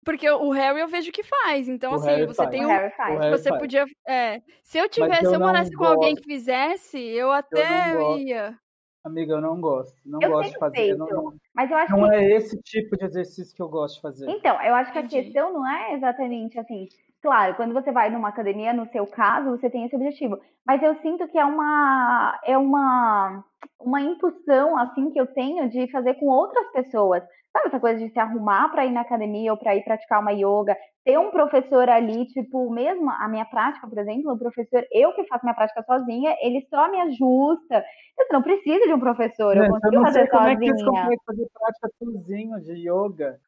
[0.04, 1.67] Porque o Harry eu vejo que faz.
[1.67, 2.50] Então, o assim, Harry você faz.
[2.50, 3.30] tem um.
[3.30, 3.62] Você faz.
[3.62, 3.86] podia.
[4.08, 8.17] É, se eu tivesse, eu se eu morasse com alguém que fizesse, eu até eu
[8.17, 8.58] ia.
[9.04, 9.95] Amiga, eu não gosto.
[10.06, 10.76] Não eu gosto de fazer.
[10.76, 12.15] Feito, não, mas eu acho não que...
[12.15, 14.30] é esse tipo de exercício que eu gosto de fazer.
[14.30, 15.19] Então, eu acho que Entendi.
[15.19, 16.88] a questão não é exatamente assim.
[17.22, 20.38] Claro, quando você vai numa academia, no seu caso, você tem esse objetivo.
[20.66, 23.44] Mas eu sinto que é uma é uma
[23.82, 27.24] uma impulsão assim que eu tenho de fazer com outras pessoas.
[27.52, 30.32] Sabe essa coisa de se arrumar para ir na academia ou para ir praticar uma
[30.32, 35.14] yoga, ter um professor ali, tipo, mesmo a minha prática, por exemplo, o professor, eu
[35.14, 37.84] que faço minha prática sozinha, ele só me ajusta.
[38.20, 40.54] Eu não preciso de um professor, eu consigo eu fazer como sozinha.
[40.54, 43.40] É que você consegue fazer prática sozinho de yoga?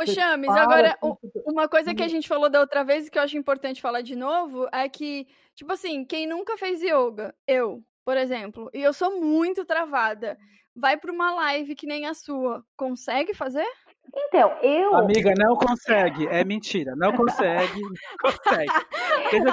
[0.00, 0.96] Ô, Chames, agora,
[1.44, 4.00] uma coisa que a gente falou da outra vez e que eu acho importante falar
[4.00, 8.94] de novo é que, tipo assim, quem nunca fez yoga, eu, por exemplo, e eu
[8.94, 10.38] sou muito travada,
[10.74, 13.66] vai para uma live que nem a sua, consegue fazer?
[14.14, 14.94] Então, eu.
[14.96, 16.26] Amiga, não consegue.
[16.28, 16.94] É mentira.
[16.96, 17.80] Não consegue.
[18.20, 18.72] consegue.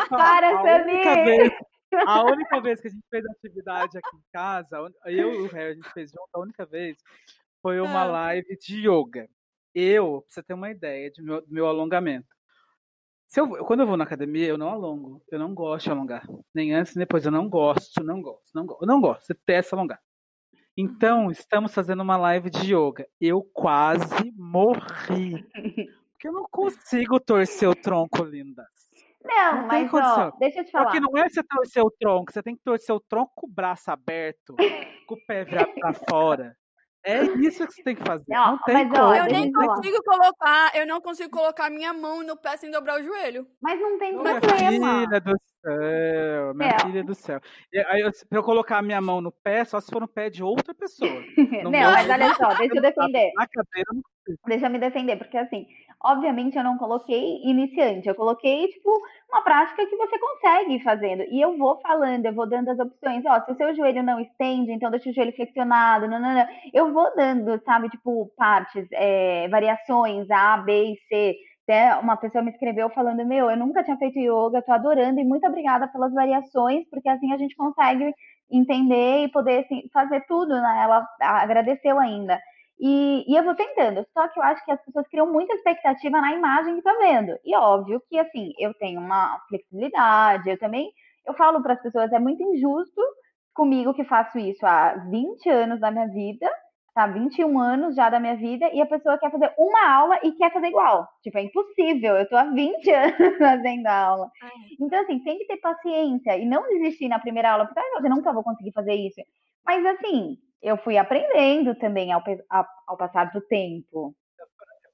[0.10, 1.52] Para, a única, vez,
[2.08, 5.72] a única vez que a gente fez atividade aqui em casa, eu e o Harry,
[5.72, 6.98] a gente fez junto, a única vez
[7.62, 8.06] foi uma ah.
[8.06, 9.28] live de yoga.
[9.74, 12.28] Eu, pra você ter uma ideia de meu, do meu alongamento,
[13.28, 15.22] Se eu, quando eu vou na academia, eu não alongo.
[15.32, 16.26] Eu não gosto de alongar.
[16.54, 17.26] Nem antes, nem depois.
[17.26, 18.84] Eu não gosto, não gosto, não gosto.
[18.84, 19.26] Eu não gosto.
[19.26, 20.00] Você testa alongar.
[20.78, 23.08] Então, estamos fazendo uma live de yoga.
[23.20, 25.44] Eu quase morri.
[26.12, 28.66] Porque eu não consigo torcer o tronco, linda.
[29.24, 30.86] Não, não mas ó, deixa eu te falar.
[30.86, 33.50] Porque não é você torcer o tronco, você tem que torcer o tronco com o
[33.50, 34.56] braço aberto,
[35.06, 36.56] com o pé virado pra fora.
[37.04, 38.26] É isso que você tem que fazer.
[38.28, 39.16] Não, não tem como.
[39.16, 43.04] eu nem consigo colocar, eu não consigo colocar minha mão no pé sem dobrar o
[43.04, 43.48] joelho.
[43.62, 45.06] Mas não tem minha problema.
[45.06, 46.80] Filha do céu, minha é.
[46.80, 47.42] filha do céu.
[47.88, 50.30] Aí, eu, pra eu colocar a minha mão no pé, só se for no pé
[50.30, 51.10] de outra pessoa.
[51.64, 53.32] Não, não mas olha só, deixa eu defender.
[53.36, 54.02] Na cadeira, não
[54.46, 55.66] Deixa eu me defender, porque assim,
[56.04, 58.90] obviamente eu não coloquei iniciante, eu coloquei, tipo,
[59.32, 61.24] uma prática que você consegue ir fazendo.
[61.24, 63.24] E eu vou falando, eu vou dando as opções.
[63.26, 66.48] Ó, se o seu joelho não estende, então deixa o joelho flexionado, não, não, não.
[66.74, 71.36] Eu vou dando, sabe, tipo, partes, é, variações, A, B e C.
[71.64, 75.26] Até uma pessoa me escreveu falando, meu, eu nunca tinha feito yoga, tô adorando e
[75.26, 78.14] muito obrigada pelas variações, porque assim a gente consegue
[78.50, 80.82] entender e poder assim, fazer tudo, né?
[80.84, 82.40] Ela agradeceu ainda.
[82.80, 86.22] E, e, eu vou tentando, só que eu acho que as pessoas criam muita expectativa
[86.22, 87.36] na imagem que tá vendo.
[87.44, 90.92] E óbvio que, assim, eu tenho uma flexibilidade, eu também,
[91.26, 93.02] eu falo para as pessoas, é muito injusto
[93.54, 96.48] comigo que faço isso há 20 anos da minha vida,
[96.94, 97.08] tá?
[97.08, 100.54] 21 anos já da minha vida, e a pessoa quer fazer uma aula e quer
[100.54, 101.08] fazer igual.
[101.24, 104.30] Tipo, é impossível, eu tô há 20 anos fazendo aula.
[104.80, 108.10] Então, assim, tem que ter paciência e não desistir na primeira aula, porque ah, eu
[108.10, 109.20] nunca vou conseguir fazer isso.
[109.66, 112.24] Mas, assim, eu fui aprendendo também ao,
[112.88, 114.16] ao passar do tempo.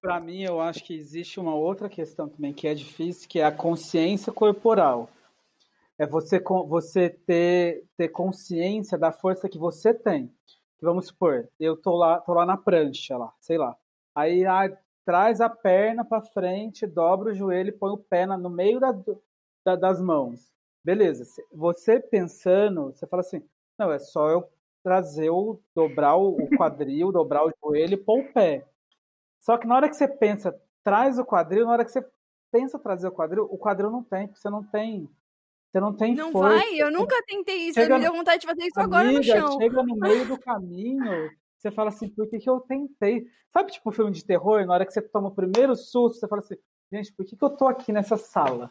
[0.01, 3.45] Para mim, eu acho que existe uma outra questão também que é difícil, que é
[3.45, 5.09] a consciência corporal.
[5.97, 10.29] É você, você ter, ter consciência da força que você tem.
[10.81, 13.77] Vamos supor, eu tô lá, tô lá na prancha, lá, sei lá.
[14.13, 14.69] Aí ah,
[15.05, 18.93] traz a perna para frente, dobra o joelho e põe o pé no meio da,
[19.63, 20.51] da, das mãos.
[20.83, 21.23] Beleza.
[21.53, 23.41] Você pensando, você fala assim,
[23.79, 24.49] não, é só eu
[24.83, 28.67] trazer o dobrar o quadril, dobrar o joelho e pôr o pé.
[29.39, 32.05] Só que na hora que você pensa, traz o quadril, na hora que você
[32.51, 35.09] pensa trazer o quadril, o quadril não tem, porque você não tem.
[35.71, 36.55] Você não tem não força.
[36.55, 39.23] vai, eu nunca tentei isso, chega, me deu vontade de fazer isso amiga, agora no
[39.23, 39.57] chão.
[39.59, 43.25] Chega no meio do caminho, você fala assim, por que, que eu tentei?
[43.51, 46.41] Sabe, tipo, filme de terror, na hora que você toma o primeiro susto, você fala
[46.41, 46.55] assim,
[46.91, 48.69] gente, por que, que eu tô aqui nessa sala?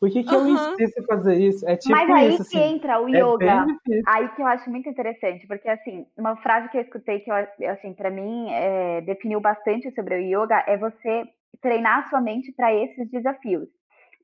[0.00, 0.48] Por que, que uhum.
[0.48, 1.68] eu insisto em fazer isso?
[1.68, 3.66] É tipo Mas aí isso, que assim, entra o é yoga.
[4.08, 7.34] Aí que eu acho muito interessante, porque assim, uma frase que eu escutei que eu,
[7.70, 11.24] assim, para mim é, definiu bastante sobre o yoga é você
[11.60, 13.68] treinar a sua mente para esses desafios.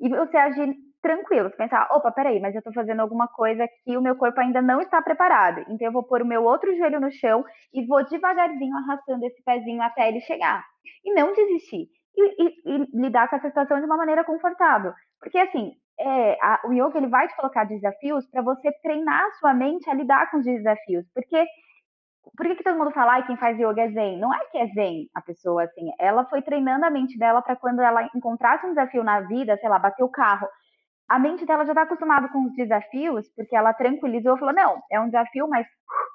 [0.01, 3.97] E você agir tranquilo, você pensar, opa, peraí, mas eu tô fazendo alguma coisa que
[3.99, 5.61] o meu corpo ainda não está preparado.
[5.69, 9.43] Então eu vou pôr o meu outro joelho no chão e vou devagarzinho arrastando esse
[9.45, 10.65] pezinho até ele chegar.
[11.05, 11.89] E não desistir.
[12.16, 14.92] E, e, e lidar com essa situação de uma maneira confortável.
[15.20, 19.33] Porque, assim, é, a, o yoga ele vai te colocar desafios para você treinar a
[19.33, 21.05] sua mente a lidar com os desafios.
[21.14, 21.44] Porque
[22.37, 24.18] por que, que todo mundo fala que quem faz yoga é zen?
[24.18, 25.90] Não é que é zen a pessoa, assim.
[25.98, 29.68] Ela foi treinando a mente dela para quando ela encontrasse um desafio na vida, sei
[29.68, 30.48] lá, bater o carro.
[31.09, 34.83] A mente dela já está acostumada com os desafios, porque ela tranquilizou e falou: não,
[34.90, 35.66] é um desafio, mas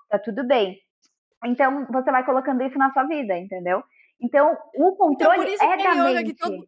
[0.09, 0.77] tá tudo bem.
[1.45, 3.81] Então, você vai colocando isso na sua vida, entendeu?
[4.21, 6.33] Então, o então, controle então, é da mente.
[6.35, 6.67] Todo...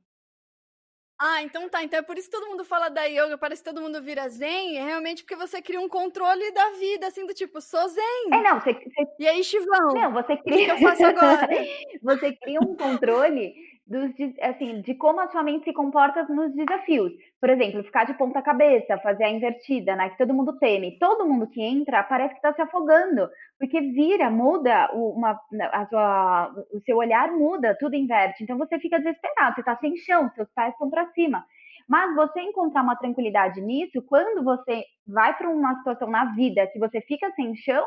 [1.20, 1.84] Ah, então tá.
[1.84, 4.28] Então é por isso que todo mundo fala da yoga, parece que todo mundo vira
[4.28, 4.78] zen.
[4.78, 8.30] É realmente porque você cria um controle da vida, assim, do tipo, sou zen.
[8.34, 8.74] É, não, você.
[8.74, 9.08] você...
[9.20, 9.94] E aí, Chivão?
[9.94, 10.54] Não, você cria.
[10.54, 11.48] O que, que eu faço agora?
[12.02, 13.54] você cria um controle
[13.86, 17.12] dos, assim, de como a sua mente se comporta nos desafios.
[17.40, 20.10] Por exemplo, ficar de ponta cabeça, fazer a invertida, né?
[20.10, 20.98] Que todo mundo teme.
[20.98, 25.38] Todo mundo que entra parece que está se afogando, porque vira, muda uma,
[25.72, 28.44] a sua, o seu olhar muda, tudo inverte.
[28.44, 31.44] Então você fica desesperado, você está sem chão, seus pés estão para cima.
[31.88, 36.80] Mas você encontrar uma tranquilidade nisso, quando você vai para uma situação na vida que
[36.80, 37.86] você fica sem chão,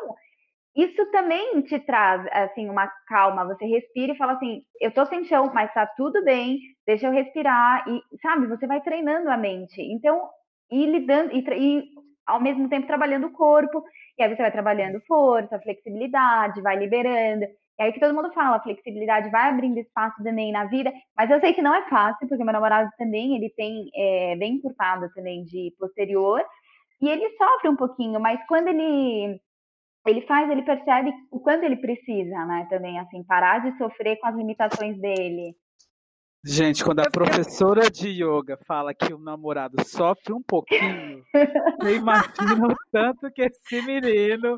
[0.77, 3.47] isso também te traz, assim, uma calma.
[3.47, 7.13] Você respira e fala assim: eu tô sem chão, mas tá tudo bem, deixa eu
[7.13, 7.85] respirar.
[7.89, 9.81] E, sabe, você vai treinando a mente.
[9.81, 10.29] Então,
[10.71, 11.85] e lidando, e, e
[12.27, 13.83] ao mesmo tempo trabalhando o corpo.
[14.19, 17.47] E aí você vai trabalhando força, flexibilidade, vai liberando.
[17.79, 21.39] E aí que todo mundo fala, flexibilidade vai abrindo espaço também na vida, mas eu
[21.41, 25.45] sei que não é fácil, porque meu namorado também, ele tem é, bem encurtado também
[25.45, 26.43] de posterior,
[27.03, 29.39] e ele sofre um pouquinho, mas quando ele
[30.07, 32.67] ele faz, ele percebe o quanto ele precisa, né?
[32.71, 35.55] Também, assim, parar de sofrer com as limitações dele.
[36.49, 41.25] Gente, quando a professora de yoga fala que o namorado sofre um pouquinho,
[41.83, 44.55] você imagina o tanto que esse menino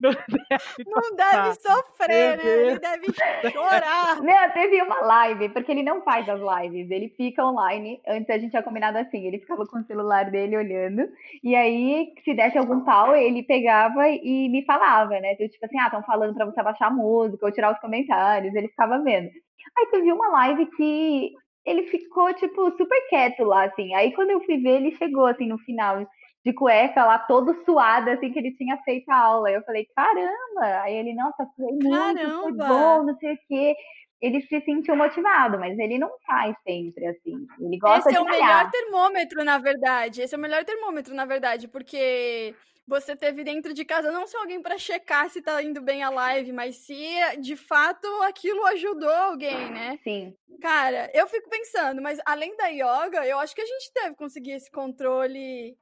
[0.00, 2.44] não deve, não deve sofrer, né?
[2.44, 3.06] Ele deve
[3.52, 4.18] chorar.
[4.20, 8.00] Não, teve uma live, porque ele não faz as lives, ele fica online.
[8.06, 11.08] Antes a gente tinha combinado assim, ele ficava com o celular dele olhando,
[11.42, 15.36] e aí, se desse algum pau, ele pegava e me falava, né?
[15.36, 18.68] Tipo assim, ah, estão falando pra você abaixar a música ou tirar os comentários, ele
[18.68, 19.30] ficava vendo.
[19.76, 21.32] Aí teve uma live que
[21.64, 23.94] ele ficou, tipo, super quieto lá, assim.
[23.94, 26.06] Aí quando eu fui ver, ele chegou, assim, no final,
[26.44, 29.50] de cueca lá, todo suado, assim, que ele tinha feito a aula.
[29.50, 30.82] Eu falei, caramba!
[30.82, 33.76] Aí ele, nossa, foi muito, foi bom, não sei o quê.
[34.20, 37.46] Ele se sentiu motivado, mas ele não faz sempre assim.
[37.60, 40.22] Ele gosta Esse de é o melhor termômetro, na verdade.
[40.22, 42.54] Esse é o melhor termômetro, na verdade, porque
[42.88, 46.08] você teve dentro de casa não só alguém para checar se tá indo bem a
[46.08, 46.96] live, mas se
[47.38, 49.98] de fato aquilo ajudou alguém, né?
[50.02, 50.34] Sim.
[50.60, 54.52] Cara, eu fico pensando, mas além da yoga, eu acho que a gente deve conseguir
[54.52, 55.78] esse controle.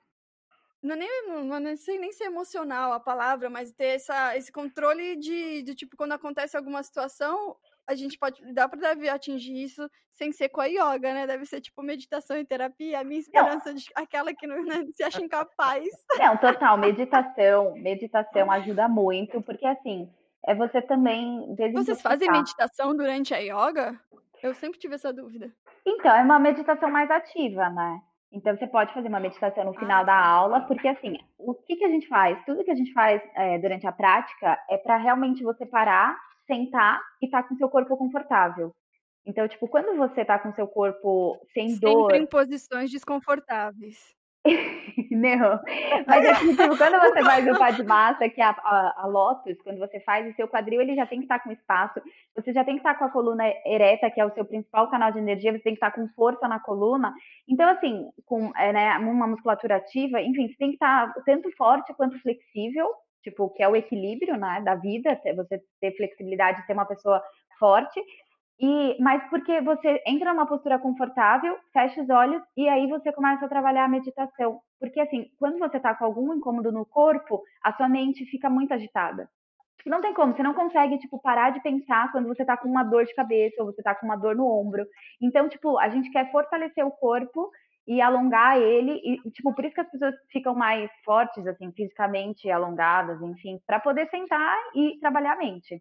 [0.82, 4.36] Não, é nem, não, não sei nem se é emocional a palavra, mas ter essa,
[4.36, 9.62] esse controle de, de, tipo, quando acontece alguma situação, a gente pode, dá para atingir
[9.62, 11.26] isso sem ser com a yoga, né?
[11.26, 13.00] Deve ser tipo meditação e terapia.
[13.00, 15.84] A minha esperança de aquela que não, não se acha incapaz.
[16.18, 20.10] Não, total, meditação, meditação ajuda muito, porque assim,
[20.44, 23.98] é você também Vocês fazem meditação durante a yoga?
[24.42, 25.52] Eu sempre tive essa dúvida.
[25.84, 28.00] Então, é uma meditação mais ativa, né?
[28.32, 30.26] Então, você pode fazer uma meditação no final ah, da tá.
[30.26, 32.38] aula, porque assim, o que, que a gente faz?
[32.44, 36.16] Tudo que a gente faz é, durante a prática é para realmente você parar
[36.46, 38.72] sentar e estar tá com seu corpo confortável.
[39.26, 42.10] Então, tipo, quando você tá com seu corpo sem Sempre dor.
[42.10, 44.14] Sempre em posições desconfortáveis.
[45.10, 45.60] Não.
[46.06, 49.06] Mas é tipo, quando você faz o pá de massa, que é a, a, a,
[49.06, 52.00] Lotus, quando você faz, o seu quadril ele já tem que estar tá com espaço,
[52.34, 54.88] você já tem que estar tá com a coluna ereta, que é o seu principal
[54.88, 57.12] canal de energia, você tem que estar tá com força na coluna.
[57.48, 61.92] Então, assim, com é, né, uma musculatura ativa, enfim, você tem que estar tanto forte
[61.94, 62.88] quanto flexível
[63.26, 67.20] tipo, que é o equilíbrio, né, da vida, você ter flexibilidade, ter uma pessoa
[67.58, 68.00] forte,
[68.58, 73.44] e mas porque você entra numa postura confortável, fecha os olhos e aí você começa
[73.44, 74.60] a trabalhar a meditação.
[74.80, 78.72] Porque assim, quando você tá com algum incômodo no corpo, a sua mente fica muito
[78.72, 79.28] agitada.
[79.84, 82.82] Não tem como, você não consegue, tipo, parar de pensar quando você tá com uma
[82.82, 84.84] dor de cabeça ou você tá com uma dor no ombro.
[85.22, 87.50] Então, tipo, a gente quer fortalecer o corpo
[87.86, 92.50] e alongar ele, e, tipo, por isso que as pessoas ficam mais fortes, assim, fisicamente
[92.50, 95.80] alongadas, enfim, para poder sentar e trabalhar a mente.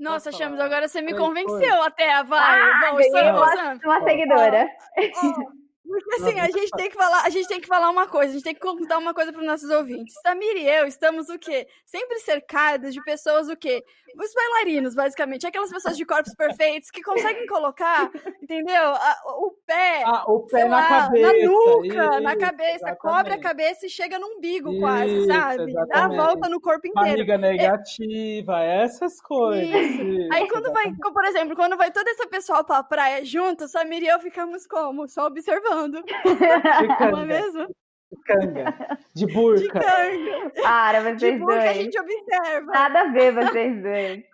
[0.00, 4.66] Nossa, Chamos, agora você me convenceu até, vai, ah, vamos, uma, uma seguidora.
[4.96, 5.67] Oh, oh.
[5.88, 8.34] Porque assim, a gente tem que falar, a gente tem que falar uma coisa, a
[8.34, 10.14] gente tem que contar uma coisa para os nossos ouvintes.
[10.22, 11.66] Samir e eu estamos o quê?
[11.86, 13.82] Sempre cercados de pessoas o quê?
[14.14, 18.10] Os bailarinos, basicamente, aquelas pessoas de corpos perfeitos que conseguem colocar,
[18.42, 18.92] entendeu?
[19.38, 22.98] o pé, ah, o pé na lá, cabeça, na nuca, isso, na cabeça, exatamente.
[22.98, 25.70] cobre a cabeça e chega no umbigo isso, quase, sabe?
[25.70, 25.88] Exatamente.
[25.88, 27.08] Dá a volta no corpo inteiro.
[27.08, 28.82] Barriga negativa, é...
[28.82, 29.68] essas coisas.
[29.68, 30.28] Isso.
[30.32, 34.08] Aí quando vai, por exemplo, quando vai toda essa pessoa pra praia junto, Samir e
[34.08, 35.08] eu ficamos como?
[35.08, 35.77] Só observando.
[35.86, 37.66] Não é mesmo?
[38.10, 38.98] De canga.
[39.14, 39.60] De burca.
[39.60, 40.50] De canga.
[40.62, 41.68] Para, vocês de burca dois.
[41.68, 42.72] a gente observa.
[42.72, 44.24] Nada a ver vocês dois.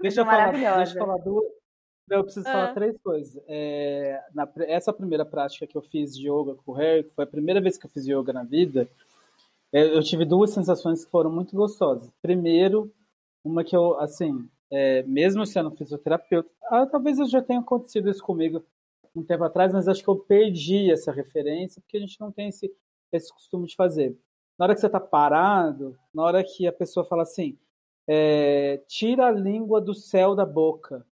[0.00, 1.44] Deixa eu, falar, deixa eu falar duas.
[2.10, 2.52] Eu preciso ah.
[2.52, 3.40] falar três coisas.
[3.46, 7.24] É, na, essa primeira prática que eu fiz de yoga com o Harry, que foi
[7.24, 8.88] a primeira vez que eu fiz yoga na vida,
[9.72, 12.10] é, eu tive duas sensações que foram muito gostosas.
[12.20, 12.92] Primeiro,
[13.44, 18.62] uma que eu, assim, é, mesmo sendo fisioterapeuta, ah, talvez já tenha acontecido isso comigo
[19.14, 22.48] um tempo atrás, mas acho que eu perdi essa referência, porque a gente não tem
[22.48, 22.72] esse,
[23.12, 24.16] esse costume de fazer.
[24.58, 27.58] Na hora que você está parado, na hora que a pessoa fala assim,
[28.06, 31.06] é, tira a língua do céu da boca.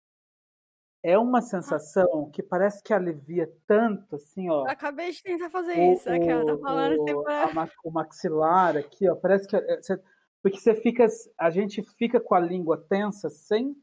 [1.03, 4.67] É uma sensação que parece que alivia tanto, assim, ó.
[4.67, 9.09] acabei de tentar fazer o, isso, aqui, ó, tá falando o, a, o maxilar aqui,
[9.09, 10.03] ó, parece que é, você,
[10.43, 11.07] porque você fica,
[11.39, 13.77] a gente fica com a língua tensa sem,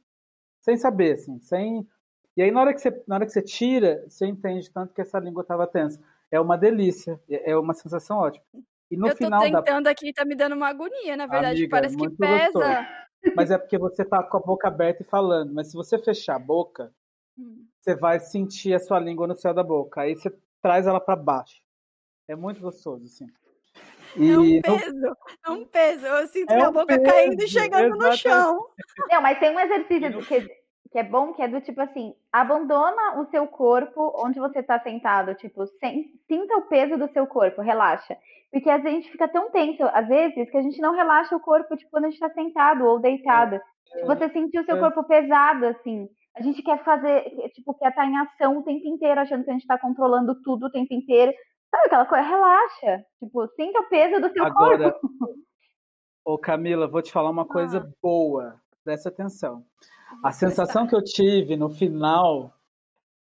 [0.59, 1.87] sem saber, assim, sem
[2.35, 5.01] e aí, na hora que você, na hora que você tira, você entende tanto que
[5.01, 5.99] essa língua estava tensa.
[6.31, 8.43] É uma delícia, é, é uma sensação ótima.
[8.89, 9.91] E no eu final tô tentando da...
[9.91, 12.51] aqui, tá me dando uma agonia, na verdade, Amiga, parece que pesa.
[12.51, 13.03] Gostoso.
[13.35, 15.53] Mas é porque você tá com a boca aberta e falando.
[15.53, 16.91] Mas se você fechar a boca,
[17.37, 17.65] hum.
[17.79, 20.01] você vai sentir a sua língua no céu da boca.
[20.01, 21.61] Aí você traz ela para baixo.
[22.27, 23.27] É muito gostoso, assim.
[24.15, 26.05] E é um peso, é um peso.
[26.05, 28.09] Eu sinto é minha um boca peso, caindo e chegando exatamente.
[28.09, 28.69] no chão.
[29.09, 30.62] Não, mas tem um exercício que
[30.93, 34.79] que é bom, que é do tipo assim, abandona o seu corpo onde você está
[34.79, 38.15] sentado, tipo, sem, sinta o peso do seu corpo, relaxa.
[38.51, 41.35] Porque às vezes a gente fica tão tenso, às vezes, que a gente não relaxa
[41.35, 43.55] o corpo, tipo, quando a gente está sentado ou deitado.
[43.55, 44.79] É, você sentir o seu é.
[44.79, 46.07] corpo pesado, assim.
[46.37, 47.23] A gente quer fazer,
[47.55, 50.67] tipo, quer estar em ação o tempo inteiro, achando que a gente está controlando tudo
[50.67, 51.33] o tempo inteiro.
[51.71, 52.23] Sabe aquela coisa?
[52.23, 53.03] Relaxa.
[53.19, 55.09] Tipo, sinta o peso do seu Agora, corpo.
[56.23, 57.91] Ô Camila, vou te falar uma coisa ah.
[57.99, 58.61] boa.
[58.83, 59.65] Presta atenção.
[60.23, 62.53] A sensação que eu tive no final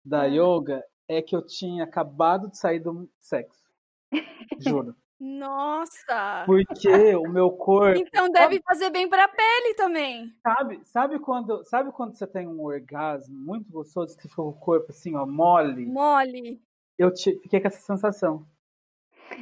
[0.04, 0.26] da ah.
[0.26, 3.70] yoga é que eu tinha acabado de sair do sexo.
[4.60, 4.96] Juro.
[5.20, 6.44] Nossa!
[6.48, 8.00] Porque o meu corpo.
[8.00, 10.34] Então deve sabe, fazer bem para a pele também.
[10.42, 14.88] Sabe, sabe quando, sabe quando você tem um orgasmo muito gostoso que fica o corpo
[14.90, 15.86] assim, ó, mole?
[15.86, 16.60] Mole.
[16.98, 18.48] Eu te, fiquei com essa sensação.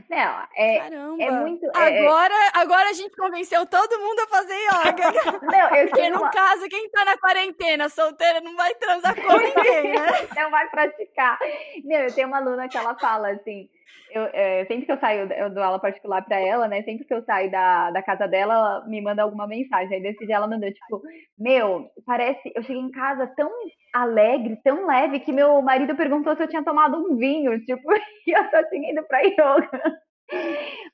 [0.10, 1.24] Não, é, Caramba.
[1.24, 1.66] é muito.
[1.66, 5.12] É, agora, agora a gente convenceu todo mundo a fazer yoga.
[5.42, 6.30] não, eu Porque no uma...
[6.30, 10.28] caso, quem tá na quarentena solteira não vai transar com ninguém, né?
[10.36, 11.40] não vai praticar.
[11.84, 13.70] Não, eu tenho uma aluna que ela fala assim.
[14.12, 16.82] Eu, é, sempre que eu saio, eu dou aula particular para ela, né?
[16.82, 19.96] Sempre que eu saio da, da casa dela, ela me manda alguma mensagem.
[19.96, 21.02] Aí desse dia ela mandou, tipo,
[21.38, 22.52] meu, parece.
[22.56, 23.52] Eu cheguei em casa tão
[23.94, 27.84] alegre, tão leve, que meu marido perguntou se eu tinha tomado um vinho, tipo,
[28.28, 30.00] e eu só tinha ido pra yoga.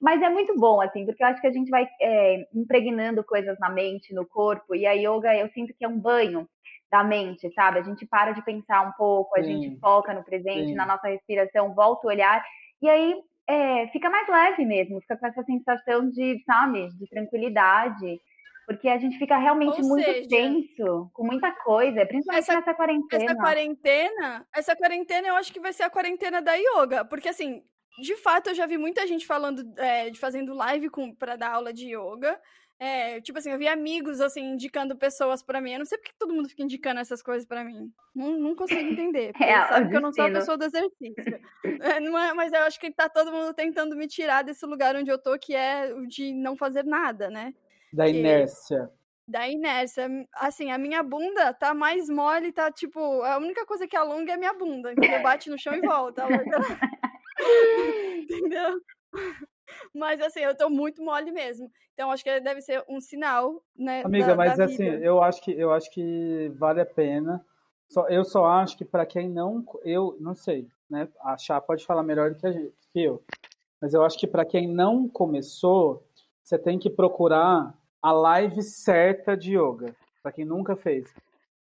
[0.02, 3.58] Mas é muito bom, assim, porque eu acho que a gente vai é, impregnando coisas
[3.60, 6.48] na mente, no corpo, e a yoga eu sinto que é um banho
[6.92, 7.80] da mente, sabe?
[7.80, 9.62] A gente para de pensar um pouco, a Sim.
[9.62, 10.76] gente foca no presente, Sim.
[10.76, 12.44] na nossa respiração, volta o olhar,
[12.86, 13.16] e aí
[13.48, 18.22] é, fica mais leve mesmo, fica com essa sensação de, sabe, de tranquilidade.
[18.68, 22.74] Porque a gente fica realmente Ou muito seja, tenso, com muita coisa, principalmente essa, nessa
[22.74, 23.24] quarentena.
[23.24, 27.06] Essa quarentena, essa quarentena eu acho que vai ser a quarentena da yoga.
[27.06, 27.64] Porque assim,
[28.02, 31.72] de fato, eu já vi muita gente falando, é, de fazendo live para dar aula
[31.72, 32.40] de yoga.
[32.78, 35.74] É, tipo assim, eu vi amigos, assim, indicando pessoas para mim.
[35.74, 37.92] Eu não sei porque todo mundo fica indicando essas coisas para mim.
[38.14, 39.32] Não, não consigo entender.
[39.42, 41.40] É, sabe que eu não sou a pessoa do exercício.
[41.64, 44.96] É, não é, mas eu acho que tá todo mundo tentando me tirar desse lugar
[44.96, 47.54] onde eu tô, que é o de não fazer nada, né?
[47.94, 48.90] Da que, inércia.
[49.28, 50.08] Da inércia.
[50.34, 53.00] Assim, a minha bunda tá mais mole, tá tipo.
[53.22, 54.92] A única coisa que alonga é a minha bunda.
[54.92, 55.22] Entendeu?
[55.22, 56.26] Bate no chão e volta.
[58.20, 58.82] entendeu?
[59.94, 61.70] Mas assim, eu tô muito mole mesmo.
[61.94, 64.02] Então acho que deve ser um sinal, né?
[64.04, 67.46] Amiga, da, mas da assim, eu acho que eu acho que vale a pena.
[67.90, 71.08] Só, eu só acho que para quem não, eu não sei, né?
[71.22, 73.24] A Chá pode falar melhor do que, a gente, que eu.
[73.80, 76.04] Mas eu acho que para quem não começou,
[76.44, 81.14] você tem que procurar a live certa de yoga, para quem nunca fez.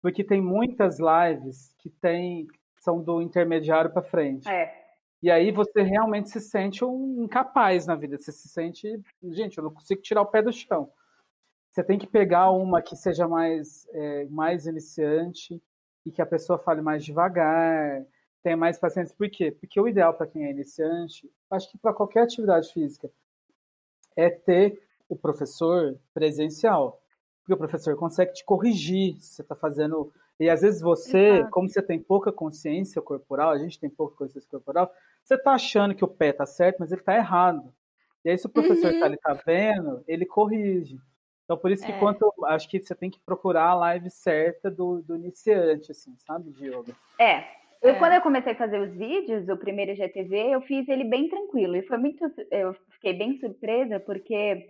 [0.03, 2.49] Porque tem muitas lives que tem
[2.81, 4.49] são do intermediário para frente.
[4.49, 4.78] É.
[5.23, 8.17] E aí você realmente se sente um incapaz na vida.
[8.17, 9.01] Você se sente,
[9.31, 10.91] gente, eu não consigo tirar o pé do chão.
[11.71, 15.61] Você tem que pegar uma que seja mais, é, mais iniciante
[16.07, 18.05] e que a pessoa fale mais devagar,
[18.43, 19.15] tenha mais paciência.
[19.17, 19.51] Por quê?
[19.51, 23.11] Porque o ideal para quem é iniciante, acho que para qualquer atividade física,
[24.17, 27.03] é ter o professor presencial.
[27.41, 31.51] Porque o professor consegue te corrigir se você está fazendo e às vezes você, Exato.
[31.51, 34.93] como você tem pouca consciência corporal, a gente tem pouca consciência corporal,
[35.25, 37.73] você está achando que o pé está certo, mas ele está errado.
[38.25, 39.01] E aí, se o professor uhum.
[39.01, 40.99] tá, tá vendo, ele corrige.
[41.45, 41.99] Então, por isso que é.
[41.99, 46.51] quanto acho que você tem que procurar a live certa do, do iniciante, assim, sabe,
[46.51, 46.95] de yoga.
[47.19, 47.45] É.
[47.81, 47.99] Eu, é.
[47.99, 51.77] Quando eu comecei a fazer os vídeos, o primeiro GTV, eu fiz ele bem tranquilo.
[51.77, 52.25] E foi muito.
[52.51, 54.69] Eu fiquei bem surpresa, porque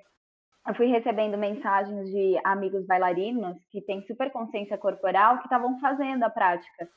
[0.67, 6.23] eu fui recebendo mensagens de amigos bailarinos que têm super consciência corporal que estavam fazendo
[6.25, 6.89] a prática.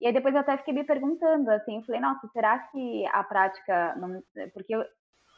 [0.00, 3.24] E aí depois eu até fiquei me perguntando, assim, eu falei, nossa, será que a
[3.24, 3.96] prática...
[3.96, 4.20] Não...
[4.52, 4.84] Porque eu,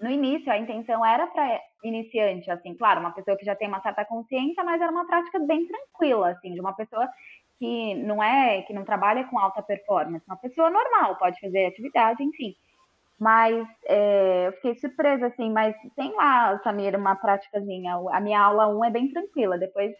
[0.01, 3.81] no início a intenção era para iniciante, assim, claro, uma pessoa que já tem uma
[3.81, 7.09] certa consciência, mas era uma prática bem tranquila, assim, de uma pessoa
[7.59, 12.23] que não é, que não trabalha com alta performance, uma pessoa normal, pode fazer atividade,
[12.23, 12.55] enfim.
[13.19, 17.97] Mas é, eu fiquei surpresa, assim, mas tem lá, Samir, uma práticazinha.
[18.13, 19.93] A minha aula 1 é bem tranquila, depois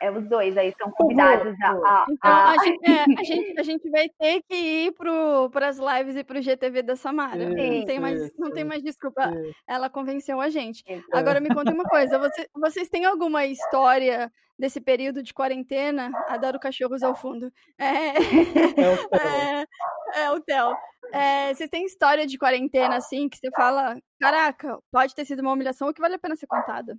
[0.00, 2.56] é, os dois aí são convidados a, a, Então, a...
[2.64, 6.38] gente, é, a, gente, a gente vai ter que ir para as lives e para
[6.38, 7.48] o GTV da Samara.
[7.48, 9.30] Sim, não, tem mais, não tem mais desculpa.
[9.30, 9.52] Sim.
[9.66, 10.84] Ela convenceu a gente.
[11.12, 16.10] Agora me conta uma coisa: você, vocês têm alguma história desse período de quarentena?
[16.28, 17.50] Adoro cachorros ao fundo.
[17.78, 19.64] É, é,
[20.24, 20.76] é o Theo.
[21.12, 25.52] É, vocês têm história de quarentena assim que você fala: caraca, pode ter sido uma
[25.52, 26.96] humilhação ou que vale a pena ser contada?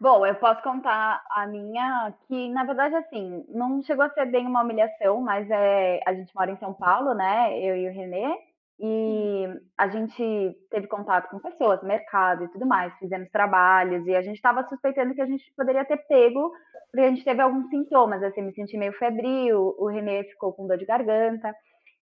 [0.00, 4.46] Bom, eu posso contar a minha, que na verdade, assim, não chegou a ser bem
[4.46, 7.58] uma humilhação, mas é, a gente mora em São Paulo, né?
[7.60, 8.34] Eu e o Renê,
[8.78, 9.44] e
[9.76, 14.36] a gente teve contato com pessoas, mercado e tudo mais, fizemos trabalhos, e a gente
[14.36, 16.50] estava suspeitando que a gente poderia ter pego,
[16.90, 20.66] porque a gente teve alguns sintomas, assim, me senti meio febril, o Renê ficou com
[20.66, 21.54] dor de garganta,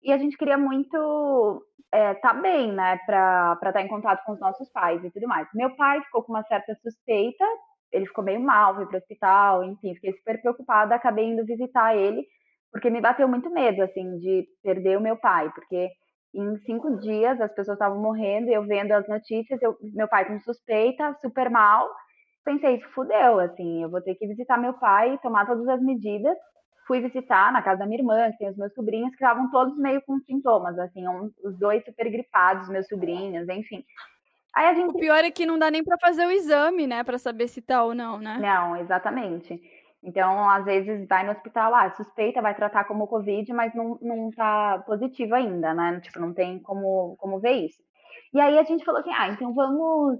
[0.03, 4.33] e a gente queria muito é, tá bem, né, para estar tá em contato com
[4.33, 5.49] os nossos pais e tudo mais.
[5.55, 7.45] Meu pai ficou com uma certa suspeita
[7.93, 12.27] ele ficou meio mal, foi pro hospital, enfim, fiquei super preocupada, acabei indo visitar ele,
[12.71, 15.91] porque me bateu muito medo, assim, de perder o meu pai, porque
[16.35, 20.39] em cinco dias as pessoas estavam morrendo, eu vendo as notícias, eu, meu pai com
[20.41, 21.89] suspeita, super mal,
[22.45, 26.37] pensei, fudeu, assim, eu vou ter que visitar meu pai, tomar todas as medidas,
[26.89, 29.78] fui visitar na casa da minha irmã, que tem os meus sobrinhos, que estavam todos
[29.78, 33.84] meio com sintomas, assim, um, os dois super gripados, meus sobrinhos, enfim.
[34.57, 34.91] Aí a gente...
[34.91, 37.61] O pior é que não dá nem para fazer o exame, né, para saber se
[37.61, 38.39] tá ou não, né?
[38.41, 39.61] Não, exatamente.
[40.03, 44.30] Então, às vezes, vai no hospital, ah, suspeita, vai tratar como Covid, mas não, não
[44.30, 46.01] tá positivo ainda, né?
[46.01, 47.78] Tipo, não tem como, como ver isso.
[48.32, 50.18] E aí a gente falou assim, ah, então vamos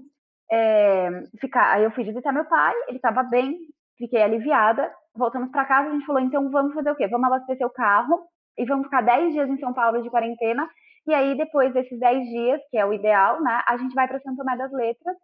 [0.51, 1.09] é,
[1.39, 1.73] ficar.
[1.73, 3.57] Aí eu fui visitar meu pai, ele estava bem,
[3.97, 4.91] fiquei aliviada.
[5.19, 7.05] Voltamos para casa, a gente falou, então vamos fazer o quê?
[7.07, 8.21] Vamos abastecer o carro
[8.57, 10.65] e vamos ficar 10 dias em São Paulo de quarentena.
[11.05, 14.21] E aí, depois desses 10 dias, que é o ideal, né, a gente vai para
[14.21, 15.17] Santo Tomé das Letras,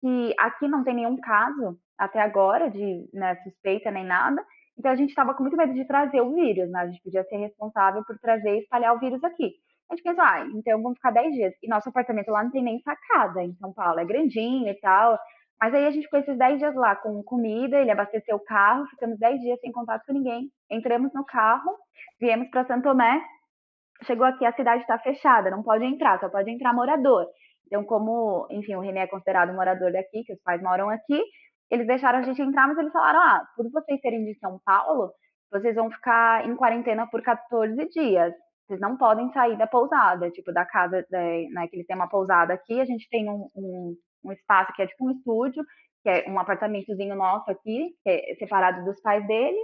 [0.00, 4.44] que aqui não tem nenhum caso até agora de né, suspeita nem nada.
[4.78, 6.80] Então a gente estava com muito medo de trazer o vírus, né?
[6.80, 9.52] A gente podia ser responsável por trazer e espalhar o vírus aqui.
[9.90, 11.52] A gente pensou, ah, então vamos ficar 10 dias.
[11.62, 15.18] E nosso apartamento lá não tem nem sacada em São Paulo, é grandinho e tal.
[15.62, 18.84] Mas aí a gente ficou esses 10 dias lá com comida, ele abasteceu o carro,
[18.88, 20.50] ficamos 10 dias sem contato com ninguém.
[20.68, 21.78] Entramos no carro,
[22.20, 23.22] viemos para Santo Tomé.
[24.02, 27.28] Chegou aqui, a cidade está fechada, não pode entrar, só pode entrar morador.
[27.64, 31.22] Então, como, enfim, o René é considerado morador daqui, que os pais moram aqui,
[31.70, 35.12] eles deixaram a gente entrar, mas eles falaram: ah, por vocês serem de São Paulo,
[35.48, 38.34] vocês vão ficar em quarentena por 14 dias.
[38.66, 42.52] Vocês não podem sair da pousada, tipo, da casa, né, que eles têm uma pousada
[42.52, 43.94] aqui, a gente tem um, um,
[44.24, 45.64] um espaço que é tipo um estúdio,
[46.02, 49.58] que é um apartamentozinho nosso aqui, que é separado dos pais dele.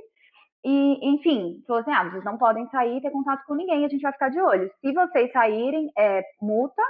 [0.64, 4.02] E, enfim, falou assim: ah, vocês não podem sair ter contato com ninguém, a gente
[4.02, 4.70] vai ficar de olho.
[4.80, 6.82] Se vocês saírem, é multa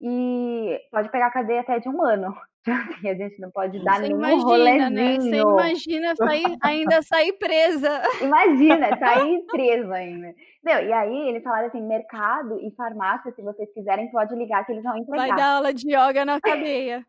[0.00, 2.36] e pode pegar cadeia até de um ano.
[2.66, 4.90] Assim, a gente não pode dar Você nenhum imagina, rolezinho.
[4.90, 5.16] Né?
[5.20, 8.02] Você imagina sair, ainda sair presa.
[8.20, 10.34] Imagina, sair presa ainda.
[10.64, 14.72] Meu, e aí eles falaram assim, mercado e farmácia, se vocês quiserem, pode ligar que
[14.72, 15.28] eles vão entregar.
[15.28, 17.06] Vai dar aula de yoga na cadeia.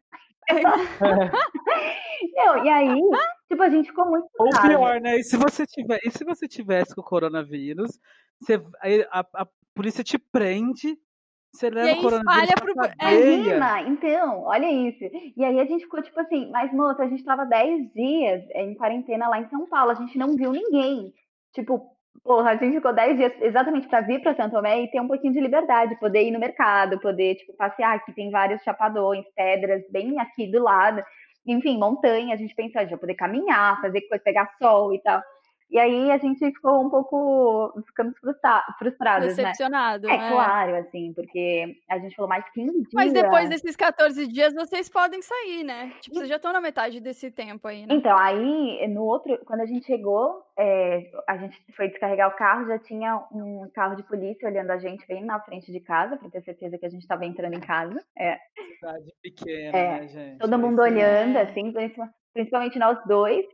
[2.35, 3.01] Não, e aí,
[3.49, 4.27] tipo, a gente ficou muito.
[4.39, 5.17] Ou pior, né?
[5.17, 7.99] E se você tiver, e se você tivesse com o coronavírus,
[8.39, 8.55] você,
[9.11, 10.97] a, a, a polícia te prende
[11.51, 12.73] você leva e aí espalha pro.
[12.73, 15.03] Imagina, então, olha isso.
[15.35, 18.75] E aí a gente ficou tipo assim, mas moça, a gente tava 10 dias em
[18.75, 21.13] quarentena lá em São Paulo, a gente não viu ninguém.
[21.53, 21.89] Tipo,
[22.23, 25.07] porra, a gente ficou 10 dias exatamente para vir para Santo Tomé e ter um
[25.07, 27.95] pouquinho de liberdade, poder ir no mercado, poder, tipo, passear.
[27.95, 31.01] Aqui tem vários chapadões, pedras, bem aqui do lado.
[31.45, 35.01] Enfim, montanha, a gente pensou, a gente vai poder caminhar, fazer coisa, pegar sol e
[35.01, 35.21] tal.
[35.69, 39.43] E aí a gente ficou um pouco, ficamos frustrados, né?
[39.43, 40.15] Decepcionado, né?
[40.15, 42.87] É, claro, assim, porque a gente falou mais 15 dias.
[42.93, 45.91] Mas depois desses 14 dias vocês podem sair, né?
[45.99, 47.93] Tipo, vocês já estão na metade desse tempo aí, né?
[47.93, 52.67] Então, aí, no outro, quando a gente chegou, é, a gente foi descarregar o carro,
[52.67, 56.29] já tinha um carro de polícia olhando a gente bem na frente de casa, para
[56.29, 58.01] ter certeza que a gente estava entrando em casa.
[58.17, 58.37] É.
[58.79, 60.39] Cidade pequena, é, né, gente?
[60.39, 61.41] Todo mundo olhando, é.
[61.41, 61.73] assim,
[62.33, 63.45] principalmente nós dois.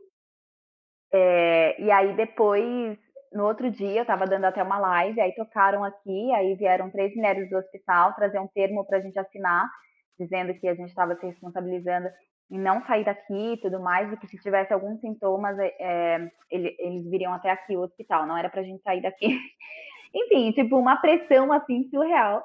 [1.16, 2.98] É, e aí depois,
[3.32, 7.14] no outro dia, eu estava dando até uma live, aí tocaram aqui, aí vieram três
[7.14, 9.70] mulheres do hospital trazer um termo para a gente assinar,
[10.18, 12.08] dizendo que a gente estava se responsabilizando
[12.50, 16.30] em não sair daqui e tudo mais, e que se tivesse alguns sintomas, é, é
[16.50, 19.38] eles, eles viriam até aqui o hospital, não era para a gente sair daqui.
[20.12, 22.42] Enfim, tipo, uma pressão assim surreal.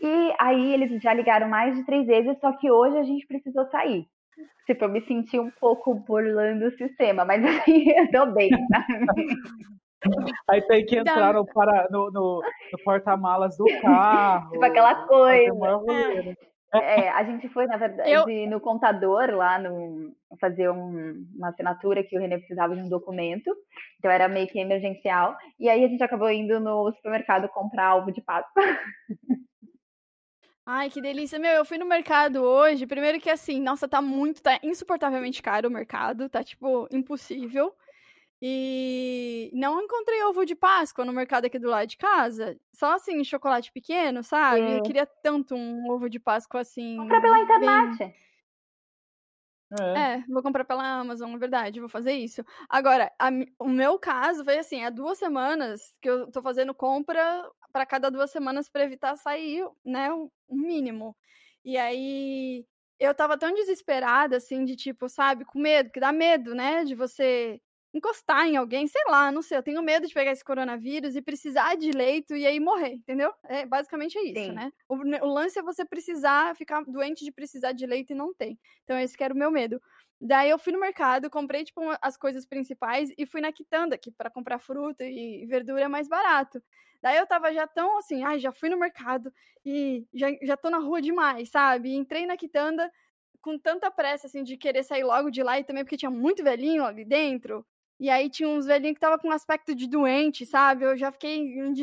[0.00, 3.66] E aí eles já ligaram mais de três vezes, só que hoje a gente precisou
[3.66, 4.04] sair.
[4.66, 8.50] Tipo, eu me senti um pouco burlando o sistema, mas assim, eu tô bem.
[8.50, 8.86] Tá?
[10.48, 14.50] Aí tem que entrar no, para, no, no, no porta-malas do carro.
[14.52, 16.36] Tipo aquela coisa.
[16.72, 18.24] É, a gente foi, na verdade, eu...
[18.48, 23.50] no contador lá, no, fazer um, uma assinatura que o René precisava de um documento.
[23.98, 25.36] Então era meio que emergencial.
[25.58, 28.62] E aí a gente acabou indo no supermercado comprar ovo de Páscoa.
[30.64, 31.38] Ai, que delícia.
[31.38, 32.86] Meu, eu fui no mercado hoje.
[32.86, 37.74] Primeiro que assim, nossa, tá muito, tá insuportavelmente caro o mercado, tá tipo impossível.
[38.42, 42.58] E não encontrei ovo de Páscoa no mercado aqui do lado de casa.
[42.72, 44.62] Só assim, chocolate pequeno, sabe?
[44.62, 44.78] É.
[44.78, 46.96] Eu queria tanto um ovo de Páscoa assim.
[46.96, 47.98] Comprar pela internet.
[47.98, 48.14] Bem...
[49.78, 50.10] É.
[50.18, 50.24] é.
[50.28, 52.42] vou comprar pela Amazon, na verdade, vou fazer isso.
[52.68, 57.48] Agora, a, o meu caso foi assim, há duas semanas que eu tô fazendo compra
[57.72, 61.16] para cada duas semanas para evitar sair, né, um mínimo.
[61.64, 62.66] E aí
[62.98, 66.94] eu tava tão desesperada, assim, de tipo, sabe, com medo, que dá medo, né, de
[66.94, 67.60] você
[67.92, 69.58] encostar em alguém, sei lá, não sei.
[69.58, 73.32] Eu tenho medo de pegar esse coronavírus e precisar de leito e aí morrer, entendeu?
[73.44, 74.52] É basicamente é isso, Sim.
[74.52, 74.72] né?
[74.88, 78.58] O, o lance é você precisar ficar doente de precisar de leito e não tem.
[78.84, 79.80] Então esse que era o meu medo.
[80.20, 84.10] Daí eu fui no mercado, comprei tipo as coisas principais e fui na quitanda aqui
[84.12, 86.62] para comprar fruta e verdura mais barato.
[87.02, 89.32] Daí eu tava já tão assim, ai, já fui no mercado
[89.64, 91.90] e já, já tô na rua demais, sabe?
[91.90, 92.90] E entrei na quitanda
[93.40, 96.44] com tanta pressa assim de querer sair logo de lá e também porque tinha muito
[96.44, 97.66] velhinho ali dentro.
[98.00, 100.86] E aí tinha uns velhinhos que tava com aspecto de doente, sabe?
[100.86, 101.38] Eu já fiquei,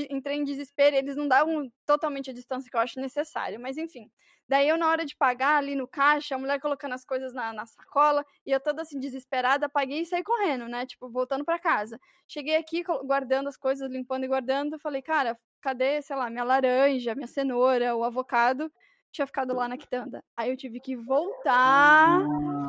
[0.09, 4.09] entrei em desespero, eles não davam totalmente a distância que eu acho necessária, mas enfim.
[4.49, 7.53] Daí eu, na hora de pagar ali no caixa, a mulher colocando as coisas na,
[7.53, 10.86] na sacola, e eu toda assim, desesperada, paguei e saí correndo, né?
[10.88, 11.99] Tipo, voltando para casa.
[12.28, 17.13] Cheguei aqui, guardando as coisas, limpando e guardando, falei, cara, cadê, sei lá, minha laranja,
[17.13, 18.72] minha cenoura, o avocado?
[19.12, 20.24] Tinha ficado lá na quitanda.
[20.36, 22.20] Aí eu tive que voltar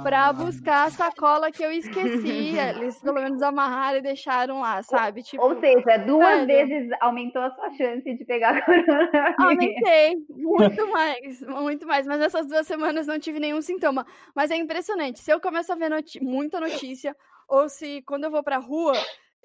[0.02, 2.56] pra buscar a sacola que eu esqueci.
[2.56, 5.22] Eles pelo menos amarraram e deixaram lá, sabe?
[5.22, 9.34] Tipo, Ou seja, duas velho, vezes aumentou a sua chance de pegar coronavírus.
[9.38, 12.06] Aumentei, muito mais, muito mais.
[12.06, 14.06] Mas nessas duas semanas não tive nenhum sintoma.
[14.34, 15.20] Mas é impressionante.
[15.20, 17.14] Se eu começo a ver noti muita notícia,
[17.48, 18.92] ou se quando eu vou pra rua,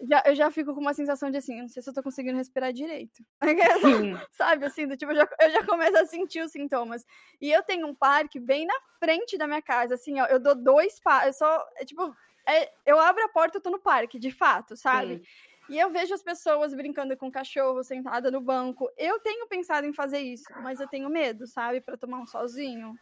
[0.02, 2.38] já, eu já fico com uma sensação de assim, não sei se eu tô conseguindo
[2.38, 3.24] respirar direito.
[4.32, 7.06] Sabe, assim, do tipo, eu já, eu já começo a sentir os sintomas.
[7.39, 10.56] E eu tenho um parque bem na frente da minha casa, assim, ó, eu dou
[10.56, 12.16] dois passos, eu só, é, tipo,
[12.48, 15.18] é, eu abro a porta, eu tô no parque, de fato, sabe?
[15.18, 15.24] Sim.
[15.70, 18.89] E eu vejo as pessoas brincando com o cachorro, sentada no banco.
[18.98, 22.94] Eu tenho pensado em fazer isso, mas eu tenho medo, sabe, para tomar um sozinho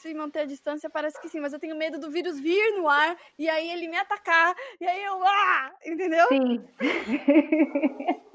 [0.00, 2.88] se manter a distância, parece que sim, mas eu tenho medo do vírus vir no
[2.88, 6.26] ar e aí ele me atacar, e aí eu, ah, entendeu?
[6.28, 6.64] Sim.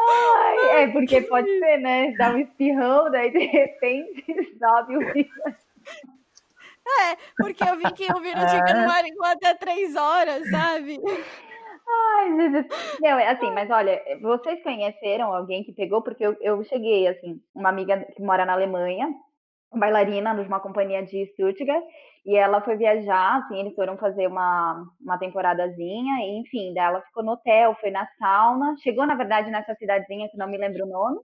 [0.00, 2.12] Ai, é porque pode ser, né?
[2.12, 4.24] Dá um espirrão, daí de repente
[4.58, 5.54] sobe o vírus.
[7.00, 10.98] É, porque eu vi que o vírus fica no ar enquanto até três horas, sabe?
[11.86, 12.66] Ai, Jesus.
[13.00, 16.02] Não, é assim, mas olha, vocês conheceram alguém que pegou?
[16.02, 19.14] Porque eu, eu cheguei, assim, uma amiga que mora na Alemanha,
[19.72, 21.84] bailarina de uma companhia de Stuttgart,
[22.24, 27.02] e ela foi viajar, assim, eles foram fazer uma, uma temporadazinha, e enfim, daí ela
[27.02, 30.84] ficou no hotel, foi na sauna, chegou, na verdade, nessa cidadezinha, que não me lembro
[30.84, 31.20] o nome,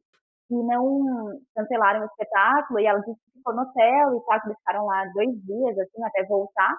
[0.51, 4.59] e não cancelaram o espetáculo, e ela disse que ficou no hotel e que eles
[4.59, 6.75] ficaram lá dois dias, assim, até voltar,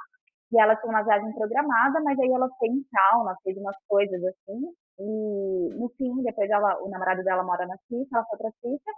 [0.51, 4.61] e ela tinha uma viagem programada, mas aí ela em sauna, fez umas coisas assim,
[4.99, 8.91] e no fim, depois ela, o namorado dela mora na Suíça, ela foi pra Suíça,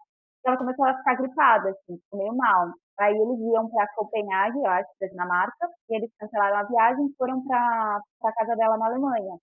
[0.48, 2.72] ela começou a ficar gripada, assim, meio mal.
[3.00, 7.16] Aí eles iam para Copenhague, eu acho, da Dinamarca, e eles cancelaram a viagem e
[7.18, 9.38] foram para a casa dela na Alemanha.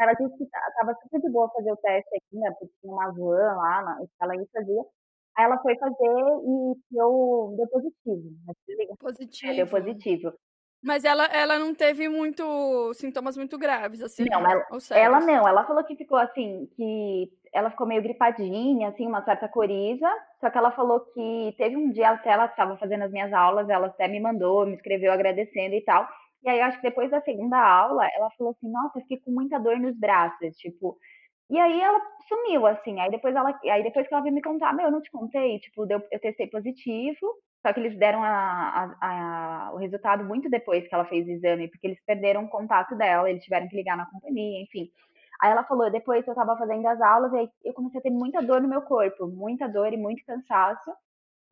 [0.00, 3.10] Ela disse que estava super de boa fazer o teste aqui, né, porque tinha uma
[3.10, 4.80] van lá, na, ela ia fazer.
[5.36, 8.22] Aí ela foi fazer e deu, deu positivo.
[9.00, 9.52] Positivo.
[9.52, 10.32] É, deu positivo.
[10.82, 14.24] Mas ela, ela não teve muito sintomas muito graves, assim.
[14.30, 15.48] Não, ela, ela não.
[15.48, 20.08] Ela falou que ficou assim, que ela ficou meio gripadinha, assim, uma certa coriza.
[20.40, 23.68] Só que ela falou que teve um dia até ela estava fazendo as minhas aulas,
[23.68, 26.08] ela até me mandou, me escreveu agradecendo e tal.
[26.42, 29.18] E aí eu acho que depois da segunda aula, ela falou assim, nossa, eu fiquei
[29.20, 30.96] com muita dor nos braços, tipo.
[31.50, 33.00] E aí ela sumiu, assim.
[33.00, 35.58] Aí depois ela, aí depois que ela veio me contar, meu, eu não te contei,
[35.60, 37.18] tipo, deu, eu testei positivo.
[37.66, 41.30] Só que eles deram a, a, a, o resultado muito depois que ela fez o
[41.30, 44.88] exame, porque eles perderam o contato dela, eles tiveram que ligar na companhia, enfim.
[45.40, 48.42] Aí ela falou, depois eu tava fazendo as aulas, aí eu comecei a ter muita
[48.42, 50.90] dor no meu corpo, muita dor e muito cansaço.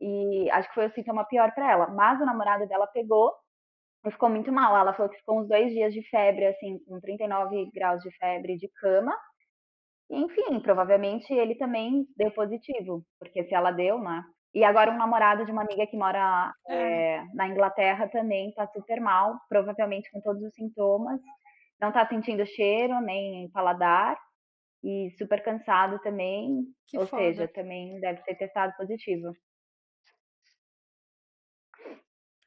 [0.01, 1.87] E acho que foi o sintoma pior para ela.
[1.87, 3.33] Mas o namorado dela pegou
[4.05, 4.75] e ficou muito mal.
[4.75, 8.57] Ela falou que ficou uns dois dias de febre, assim, com 39 graus de febre
[8.57, 9.15] de cama.
[10.09, 14.23] Enfim, provavelmente ele também deu positivo, porque se ela deu, né?
[14.53, 18.99] E agora um namorado de uma amiga que mora é, na Inglaterra também tá super
[19.01, 21.19] mal, provavelmente com todos os sintomas.
[21.79, 24.17] Não tá sentindo cheiro, nem paladar.
[24.83, 26.65] E super cansado também.
[26.87, 27.21] Que ou foda.
[27.23, 29.33] seja, também deve ser testado positivo.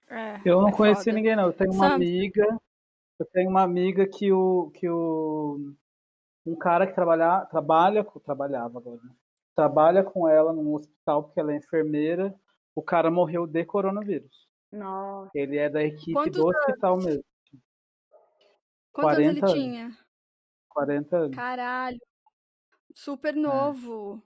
[0.08, 1.16] É, Eu não é conheci foda.
[1.16, 1.46] ninguém, não.
[1.46, 2.46] Eu tenho uma amiga.
[3.18, 4.70] Eu tenho uma amiga que o.
[4.74, 5.74] Que o
[6.46, 9.10] um cara que trabalha, trabalha, com- trabalhava agora, né?
[9.54, 12.34] Trabalha com ela num hospital porque ela é enfermeira.
[12.74, 14.48] O cara morreu de coronavírus.
[14.72, 15.30] Nossa.
[15.34, 17.24] Ele é da equipe Quantos do hospital mesmo.
[18.92, 19.58] Quantos anos ele 40 anos.
[19.58, 19.98] tinha?
[20.68, 21.36] 40 anos.
[21.36, 22.00] Caralho.
[22.94, 24.22] Super novo.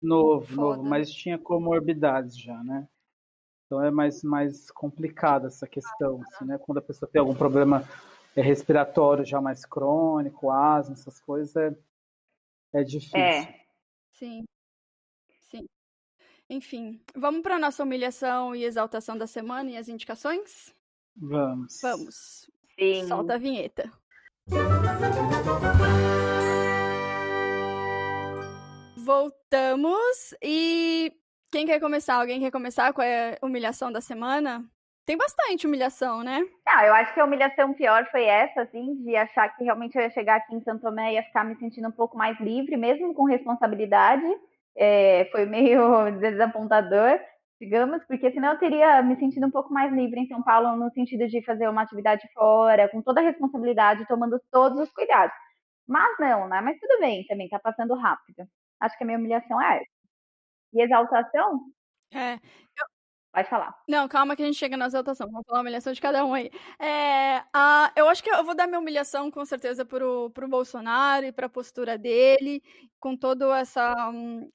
[0.00, 0.76] Novo, Foda.
[0.76, 2.86] novo, mas tinha comorbidades já, né?
[3.66, 6.58] Então é mais, mais complicada essa questão, assim, né?
[6.58, 7.82] Quando a pessoa tem algum problema
[8.36, 11.74] é, respiratório já mais crônico, asma, essas coisas, é,
[12.74, 13.18] é difícil.
[13.18, 13.64] É.
[14.12, 14.44] Sim.
[15.40, 15.66] Sim.
[16.50, 20.74] Enfim, vamos para nossa humilhação e exaltação da semana e as indicações?
[21.16, 21.80] Vamos.
[21.80, 22.53] Vamos.
[22.78, 23.06] Sim.
[23.06, 23.90] Solta a vinheta.
[28.96, 31.12] Voltamos e
[31.52, 32.16] quem quer começar?
[32.16, 34.64] Alguém quer começar com a humilhação da semana?
[35.06, 36.42] Tem bastante humilhação, né?
[36.66, 40.02] Ah, eu acho que a humilhação pior foi essa, assim, de achar que realmente eu
[40.02, 42.76] ia chegar aqui em Santo Tomé e ia ficar me sentindo um pouco mais livre,
[42.76, 44.24] mesmo com responsabilidade.
[44.74, 47.20] É, foi meio desapontador,
[47.64, 50.90] digamos, porque senão eu teria me sentido um pouco mais livre em São Paulo, no
[50.92, 55.34] sentido de fazer uma atividade fora, com toda a responsabilidade, tomando todos os cuidados.
[55.86, 56.60] Mas não, né?
[56.60, 58.46] Mas tudo bem também, tá passando rápido.
[58.80, 59.90] Acho que a minha humilhação é essa.
[60.74, 61.60] E exaltação?
[62.12, 62.34] É.
[62.34, 62.93] Eu...
[63.34, 63.76] Pode falar.
[63.88, 65.26] Não, calma que a gente chega na exaltação.
[65.28, 66.52] Vamos falar a humilhação de cada um aí.
[66.78, 71.26] É, a, eu acho que eu vou dar minha humilhação, com certeza, pro, pro Bolsonaro
[71.26, 72.62] e pra postura dele,
[73.00, 73.92] com toda essa.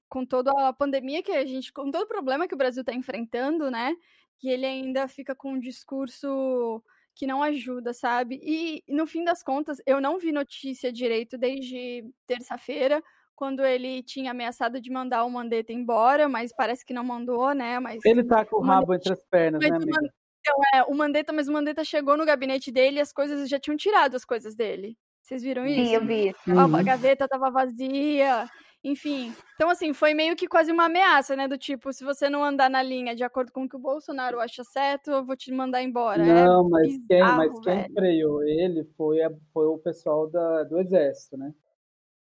[0.07, 1.73] com toda a pandemia que a gente.
[1.73, 3.93] com todo o problema que o Brasil tá enfrentando, né?
[4.39, 6.81] Que ele ainda fica com um discurso
[7.13, 8.39] que não ajuda, sabe?
[8.41, 13.03] E no fim das contas, eu não vi notícia direito desde terça-feira
[13.39, 17.79] quando ele tinha ameaçado de mandar o Mandetta embora, mas parece que não mandou, né?
[17.79, 19.97] Mas ele tá com o rabo entre as pernas, né, amiga?
[20.41, 23.57] Então, é, o Mandetta, mas o Mandetta chegou no gabinete dele e as coisas já
[23.57, 24.97] tinham tirado as coisas dele.
[25.21, 25.85] Vocês viram isso?
[25.85, 26.35] Sim, eu vi.
[26.45, 26.75] Uhum.
[26.75, 28.45] A gaveta tava vazia.
[28.83, 31.47] Enfim, então assim, foi meio que quase uma ameaça, né?
[31.47, 34.41] Do tipo, se você não andar na linha de acordo com o que o Bolsonaro
[34.41, 36.25] acha certo, eu vou te mandar embora.
[36.25, 37.93] Não, é mas, bizarro, quem, mas quem velho.
[37.93, 39.19] freou ele foi,
[39.53, 41.53] foi o pessoal da, do exército, né?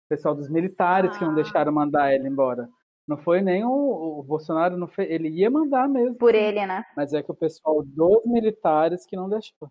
[0.05, 1.19] O pessoal dos militares ah.
[1.19, 2.69] que não deixaram mandar ele embora.
[3.07, 6.15] Não foi nem o, o Bolsonaro, não foi, ele ia mandar mesmo.
[6.15, 6.83] Por ele, né?
[6.97, 9.69] Mas é que o pessoal dos militares que não deixou.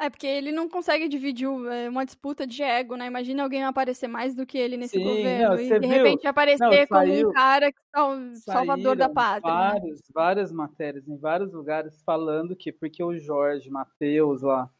[0.00, 3.06] É, porque ele não consegue dividir uma disputa de ego, né?
[3.06, 5.88] Imagina alguém aparecer mais do que ele nesse Sim, governo não, e de viu?
[5.88, 9.52] repente aparecer não, como saiu, um cara que é o salvador da pátria.
[9.52, 10.04] Várias, né?
[10.14, 14.70] várias matérias em vários lugares falando que porque o Jorge Matheus lá,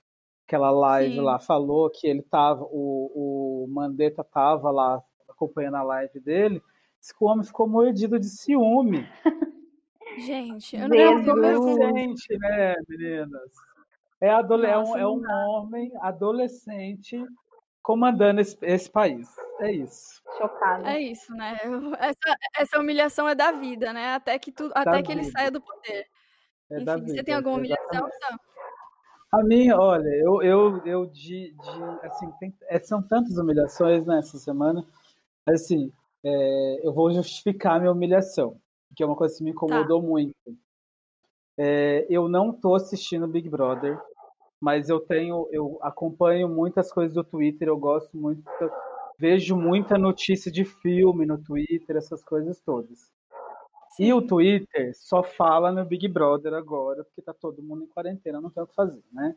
[0.48, 1.20] aquela live Sim.
[1.20, 6.62] lá, falou que ele tava, o, o Mandetta tava lá acompanhando a live dele,
[6.98, 9.06] esse homem ficou mordido de ciúme.
[10.18, 13.52] Gente, eu não É adolescente, né, meninas?
[14.20, 17.22] É, adole é, um, Nossa, é não um homem adolescente
[17.82, 19.28] comandando esse, esse país.
[19.60, 20.20] É isso.
[20.38, 20.90] Chocada.
[20.90, 21.56] É isso, né?
[22.00, 24.14] Essa, essa humilhação é da vida, né?
[24.14, 25.32] Até que, tu, até que ele vida.
[25.32, 26.06] saia do poder.
[26.70, 27.86] É Enfim, da você vida, tem alguma humilhação?
[27.90, 28.18] exatamente.
[28.18, 28.38] Sam?
[29.30, 34.38] A minha, olha, eu, eu, eu de, de assim, tem- é, são tantas humilhações nessa
[34.38, 34.84] semana,
[35.46, 35.92] mas, assim,
[36.24, 38.60] é, eu vou justificar minha humilhação,
[38.96, 40.34] que é uma coisa que me incomodou muito.
[41.70, 44.00] É, eu não tô assistindo Big Brother,
[44.60, 48.42] mas eu tenho, eu acompanho muitas coisas do Twitter, eu gosto muito,
[49.18, 53.10] vejo muita notícia de filme no Twitter, essas coisas todas.
[53.98, 58.40] E o Twitter só fala no Big Brother agora, porque tá todo mundo em quarentena,
[58.40, 59.36] não tem o que fazer, né?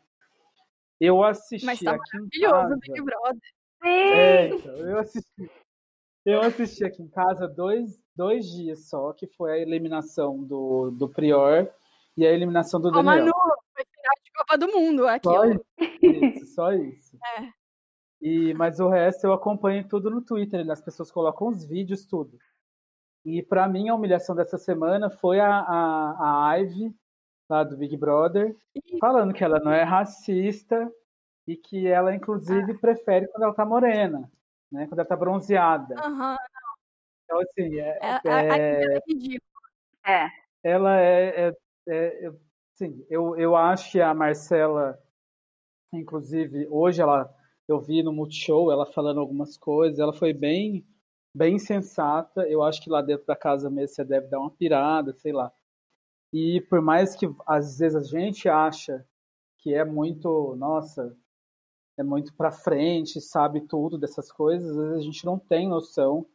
[1.00, 2.74] Eu assisti Mas tá aqui em Maravilhoso casa.
[2.74, 3.40] o Big Brother.
[3.84, 5.50] É, então, eu assisti.
[6.24, 11.08] Eu assisti aqui em casa dois, dois dias só, que foi a eliminação do, do
[11.08, 11.68] Prior
[12.16, 13.24] e a eliminação do Ó, Daniel.
[13.24, 13.32] Manu,
[13.74, 15.24] foi final de Copa do Mundo aqui.
[15.24, 17.18] Só isso, só isso.
[17.38, 17.48] É.
[18.20, 20.72] E, mas o resto eu acompanho tudo no Twitter, né?
[20.72, 22.38] as pessoas colocam os vídeos, tudo.
[23.24, 26.94] E para mim a humilhação dessa semana foi a, a, a Ivy,
[27.48, 28.56] lá do Big Brother,
[29.00, 30.90] falando que ela não é racista
[31.46, 34.30] e que ela, inclusive, prefere quando ela tá morena,
[34.70, 34.86] né?
[34.86, 35.94] Quando ela tá bronzeada.
[35.98, 36.36] Aham,
[37.24, 39.52] Então, assim, é, é, é- é ridículo.
[40.04, 40.28] É.
[40.64, 41.56] ela é, é,
[41.88, 42.40] é- eu-
[42.74, 44.98] sim, eu, eu acho que a Marcela,
[45.92, 47.32] inclusive, hoje ela
[47.68, 50.84] eu vi no Multishow ela falando algumas coisas, ela foi bem
[51.34, 52.46] bem sensata.
[52.48, 55.52] Eu acho que lá dentro da casa mesmo você deve dar uma pirada, sei lá.
[56.32, 59.06] E por mais que às vezes a gente acha
[59.58, 61.16] que é muito, nossa,
[61.96, 66.26] é muito para frente, sabe tudo dessas coisas, às vezes a gente não tem noção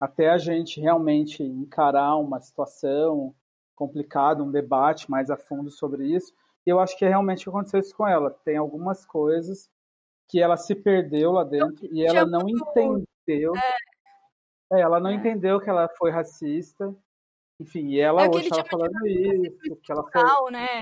[0.00, 3.34] até a gente realmente encarar uma situação
[3.74, 6.32] complicada, um debate mais a fundo sobre isso.
[6.66, 8.30] E eu acho que realmente aconteceu isso com ela.
[8.44, 9.70] Tem algumas coisas
[10.28, 13.54] que ela se perdeu lá dentro e ela não entendeu.
[13.56, 13.74] É,
[14.78, 16.94] ela não entendeu que ela foi racista.
[17.60, 20.80] Enfim, e ela É que hoje estava falando isso, que ela foi, né?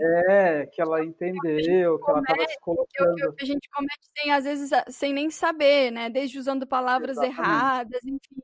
[0.00, 3.28] é, que ela entendeu, que ela estava se Que, o- que colocando.
[3.28, 6.10] o que a gente comete sem, às vezes, sem nem saber, né?
[6.10, 7.38] Desde usando palavras Exatamente.
[7.38, 8.42] erradas, enfim.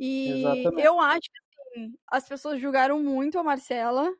[0.00, 0.84] E Exatamente.
[0.86, 1.38] eu acho que
[1.80, 4.12] assim, as pessoas julgaram muito a Marcela.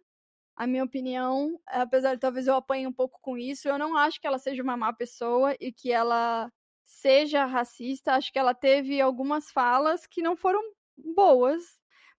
[0.57, 4.21] A minha opinião, apesar de talvez eu apanhe um pouco com isso, eu não acho
[4.21, 6.51] que ela seja uma má pessoa e que ela
[7.01, 8.13] seja racista.
[8.15, 10.61] Acho que ela teve algumas falas que não foram
[10.97, 11.63] boas,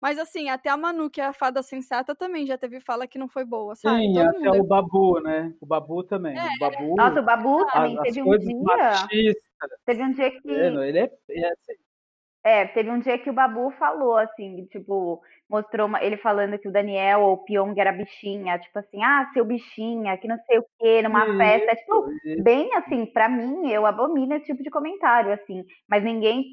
[0.01, 3.19] Mas assim, até a Manu, que é a fada sensata, também já teve fala que
[3.19, 3.99] não foi boa, sabe?
[4.03, 5.53] Sim, Todo até mundo- o Babu, né?
[5.59, 6.37] O Babu também.
[6.37, 6.45] É.
[6.45, 8.55] O Babu, Nossa, o Babu também as teve um dia.
[8.63, 10.49] machistas, Teve um dia que.
[10.49, 11.73] ele é, é assim,
[12.45, 16.67] É, teve um dia que o Babu falou, assim, tipo, mostrou uma- ele falando que
[16.67, 20.59] o Daniel ou o Pyong era bichinha, tipo assim, ah, seu bichinha, que não sei
[20.59, 22.43] o quê, numa Isso, festa, tipo, isso.
[22.43, 26.43] bem assim, pra mim, eu abomino esse tipo de comentário, assim, mas ninguém,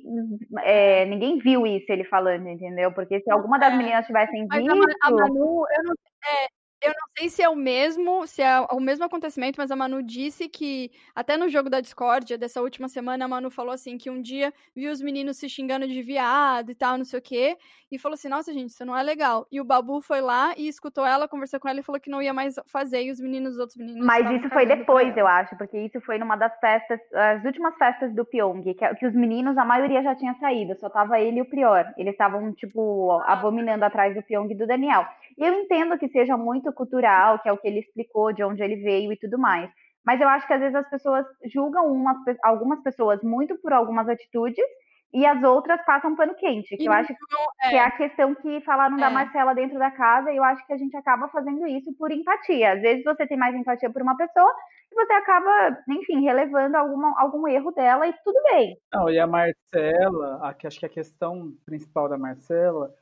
[0.63, 2.93] é, ninguém viu isso ele falando, entendeu?
[2.93, 6.49] Porque se alguma das É, meninas tivessem Mas visto, a Manu, eu não, é,
[6.83, 10.03] eu não sei se é o mesmo, se é o mesmo acontecimento, mas a Manu
[10.03, 14.11] disse que, até no jogo da Discord dessa última semana, a Manu falou assim, que
[14.11, 17.57] um dia viu os meninos se xingando de viado e tal, não sei o quê,
[17.91, 19.47] e falou assim, nossa, gente, isso não é legal.
[19.51, 22.21] E o Babu foi lá e escutou ela, conversou com ela e falou que não
[22.21, 25.57] ia mais fazer, e os meninos, os outros meninos Mas isso foi depois, eu acho,
[25.57, 29.57] porque isso foi numa das festas, as últimas festas do Pyong, que, que os meninos,
[29.57, 31.87] a maioria já tinha saído, só tava ele e o Prior.
[31.97, 35.07] Eles estavam, tipo, abominando atrás do Pyong e do Daniel.
[35.39, 38.63] E eu entendo que seja muito cultural, que é o que ele explicou, de onde
[38.63, 39.69] ele veio e tudo mais.
[40.05, 44.09] Mas eu acho que às vezes as pessoas julgam umas, algumas pessoas muito por algumas
[44.09, 44.65] atitudes
[45.13, 46.77] e as outras passam pano quente.
[46.77, 49.11] Que E eu acho julgam- que é a questão que falaram da É.
[49.11, 52.73] Marcela dentro da casa, e eu acho que a gente acaba fazendo isso por empatia.
[52.75, 54.53] Às vezes você tem mais empatia por uma pessoa
[54.93, 58.77] e você acaba, enfim, relevando alguma, algum erro dela e tudo bem.
[58.93, 62.93] Não, e a Marcela, a, acho que a questão principal da Marcela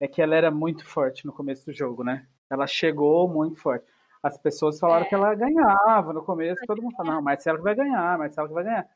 [0.00, 2.26] é que ela era muito forte no começo do jogo, né?
[2.50, 3.84] Ela chegou muito forte.
[4.22, 5.08] As pessoas falaram É.
[5.08, 8.54] que ela ganhava no começo, todo mundo falava, não, Marcela que vai ganhar, Marcela que
[8.54, 8.88] vai ganhar.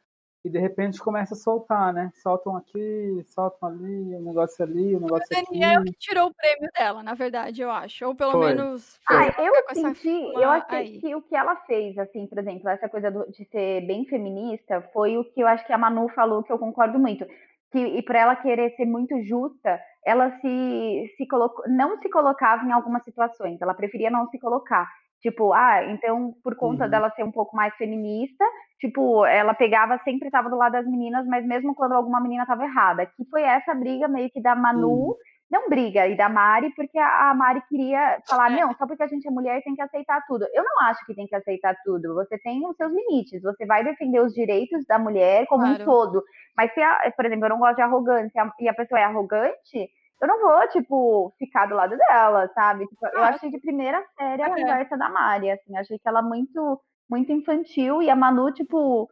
[0.44, 2.10] E de repente começa a soltar, né?
[2.16, 5.44] Soltam aqui, soltam ali, um negócio ali, um O negócio aqui.
[5.52, 8.04] Daniel que tirou o prêmio dela, na verdade, eu acho.
[8.06, 8.46] Ou pelo Foi.
[8.48, 8.98] menos.
[9.08, 11.00] Ah, fez ela eu ficar com essa senti, eu achei aí.
[11.00, 14.82] que o que ela fez, assim, por exemplo, essa coisa do- de ser bem feminista,
[14.92, 17.24] foi o que eu acho que a Manu falou, que eu concordo muito.
[17.70, 22.64] Que, e por ela querer ser muito justa, ela se, se colocou, não se colocava
[22.64, 24.88] em algumas situações, ela preferia não se colocar.
[25.20, 26.90] Tipo, ah, então, por conta Uhum.
[26.90, 28.44] dela ser um pouco mais feminista,
[28.80, 32.64] tipo, ela pegava, sempre estava do lado das meninas, mas mesmo quando alguma menina estava
[32.64, 33.06] errada.
[33.06, 35.14] Que foi essa briga meio que da Manu Uhum.
[35.52, 38.60] Não briga, e da Mari, porque a Mari queria falar, É.
[38.60, 40.46] não, só porque a gente é mulher tem que aceitar tudo.
[40.54, 42.14] Eu não acho que tem que aceitar tudo.
[42.14, 45.82] Você tem os seus limites, você vai defender os direitos da mulher como Claro.
[45.82, 46.22] um todo.
[46.56, 49.88] Mas se, a, por exemplo, eu não gosto de arrogância e a pessoa é arrogante,
[50.22, 52.86] eu não vou, tipo, ficar do lado dela, sabe?
[52.86, 56.22] Tipo, eu Ah, achei de primeira série a conversa da Mari, assim, achei que ela
[56.22, 56.80] muito,
[57.10, 59.08] muito infantil, e a Manu, tipo,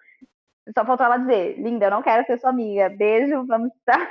[0.72, 4.08] só faltou ela dizer, linda, eu não quero ser sua amiga, beijo, vamos estar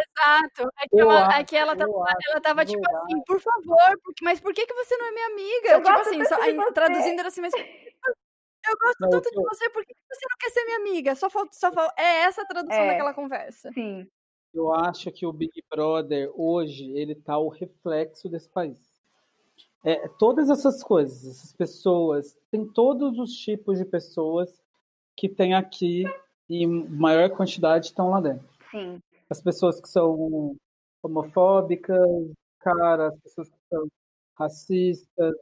[0.00, 0.70] Exato.
[0.82, 1.92] É que ela, é que ela tava,
[2.30, 3.04] ela tava tipo verdade.
[3.12, 5.68] assim, por favor, porque- mas por que, que você não é minha amiga?
[5.70, 7.52] Eu tipo gosto assim, só- de aí, traduzindo era assim, mas
[8.66, 11.14] eu gosto Não, tanto de eu- você, por que você não quer ser minha amiga?
[11.14, 12.88] Só falta, só falta, é essa a tradução É.
[12.88, 13.72] daquela conversa.
[13.72, 14.06] Sim.
[14.54, 18.78] Eu acho que o Big Brother hoje ele tá o reflexo desse país.
[19.84, 24.60] É, todas essas coisas, essas pessoas, tem todos os tipos de pessoas
[25.16, 26.04] que tem aqui
[26.48, 28.46] e em maior quantidade estão lá dentro.
[28.70, 29.00] Sim.
[29.30, 30.56] As pessoas que são
[31.02, 31.98] homofóbicas,
[32.60, 33.88] cara, as pessoas que são
[34.38, 35.34] racistas.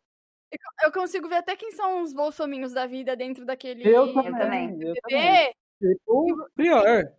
[0.83, 3.87] Eu consigo ver até quem são os bolsominhos da vida dentro daquele.
[3.87, 4.83] Eu também, também.
[4.83, 5.55] eu também.
[5.81, 7.13] Tipo, pior.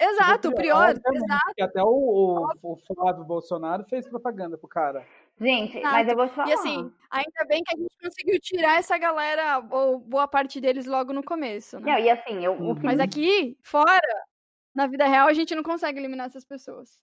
[0.00, 0.98] Exato, o Prior.
[0.98, 1.54] também, Exato.
[1.60, 5.06] Até o, o, o Flávio Bolsonaro fez propaganda pro cara.
[5.38, 5.94] Gente, Exato.
[5.94, 6.48] mas eu vou falar.
[6.48, 10.86] E assim, ainda bem que a gente conseguiu tirar essa galera, ou boa parte deles,
[10.86, 11.92] logo no começo, né?
[11.92, 12.80] Não, e assim, eu, o Uhum.
[12.82, 14.00] Mas aqui, fora,
[14.74, 16.98] na vida real, a gente não consegue eliminar essas pessoas.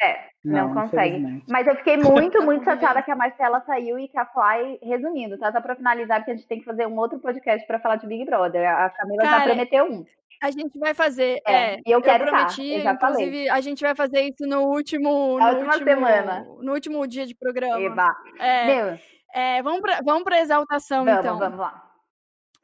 [0.00, 1.16] É, não, consegue.
[1.16, 1.46] infelizmente.
[1.48, 1.96] Mas eu fiquei
[2.30, 5.50] muito, muito chateada que a Marcela saiu e que a Fly, resumindo, tá?
[5.50, 8.06] Só pra finalizar, porque a gente tem que fazer um outro podcast pra falar de
[8.06, 8.68] Big Brother.
[8.68, 10.04] A Camila já Cara, prometeu um.
[10.42, 11.40] A gente vai fazer.
[11.46, 14.46] É, É, e eu quero tá, prometi, eu já inclusive, a gente vai fazer isso
[14.46, 15.38] no último.
[15.38, 16.46] Na no última último, semana.
[16.60, 17.80] No último dia de programa.
[17.80, 18.14] Eba.
[18.38, 18.98] É, Meu,
[19.32, 21.38] é, vamos, pra, vamos pra exaltação, vamos, então.
[21.38, 21.85] vamos lá.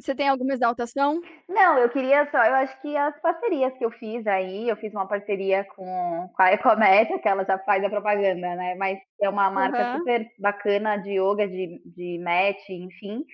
[0.02, 1.20] Você tem alguma exaltação?
[1.48, 4.92] Não, eu queria só, eu acho que as parcerias que eu fiz aí, eu fiz
[4.92, 8.74] uma parceria com, com a Ecomédia, que ela já faz a propaganda, né?
[8.74, 9.98] Mas é uma marca Aham.
[9.98, 13.24] super bacana de yoga, de, de match, enfim.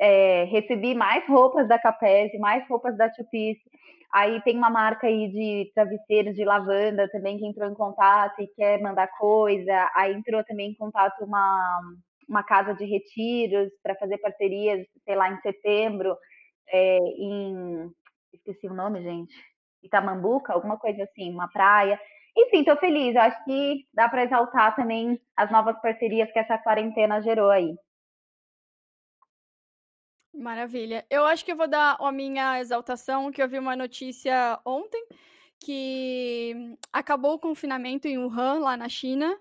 [0.00, 3.60] É, recebi mais roupas da Capese, mais roupas da Two Piece.
[4.12, 8.46] Aí tem uma marca aí de travesseiros de lavanda também que entrou em contato e
[8.54, 9.90] quer mandar coisa.
[9.94, 11.80] Aí entrou também em contato uma,
[12.28, 16.16] uma casa de retiros para fazer parcerias, sei lá, em setembro,
[16.68, 17.90] é, em.
[18.32, 19.34] Esqueci o nome, gente.
[19.82, 21.98] Itamambuca, alguma coisa assim, uma praia.
[22.36, 23.14] Enfim, tô feliz.
[23.14, 27.74] Eu acho que dá para exaltar também as novas parcerias que essa quarentena gerou aí.
[30.34, 31.06] Maravilha.
[31.08, 35.02] Eu acho que eu vou dar a minha exaltação, que eu vi uma notícia ontem,
[35.58, 39.34] que acabou o confinamento em Wuhan, lá na China.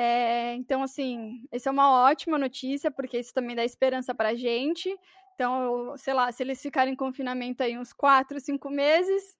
[0.00, 4.96] É, então, assim, isso é uma ótima notícia, porque isso também dá esperança pra gente.
[5.34, 9.36] Então, sei lá, se eles ficarem em confinamento aí uns quatro, cinco meses,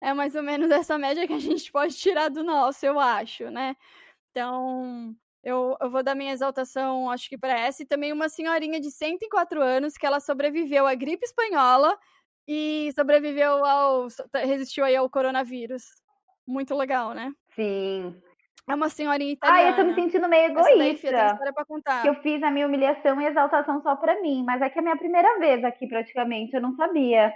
[0.00, 3.50] é mais ou menos essa média que a gente pode tirar do nosso, eu acho,
[3.50, 3.76] né?
[4.30, 5.14] Então,
[5.44, 8.90] eu, eu vou dar minha exaltação, acho que para essa, e também uma senhorinha de
[8.90, 11.98] 104 anos que ela sobreviveu à gripe espanhola
[12.48, 14.06] e sobreviveu ao.
[14.42, 15.82] resistiu aí ao coronavírus.
[16.46, 17.30] Muito legal, né?
[17.54, 18.18] Sim.
[18.68, 19.68] É uma senhorinha italiana.
[19.68, 20.78] Ah, eu tô me sentindo meio egoísta.
[20.78, 22.02] Daí, Fia, pra contar.
[22.02, 24.80] Que eu fiz a minha humilhação e exaltação só pra mim, mas é que é
[24.80, 27.32] a minha primeira vez aqui, praticamente, eu não sabia.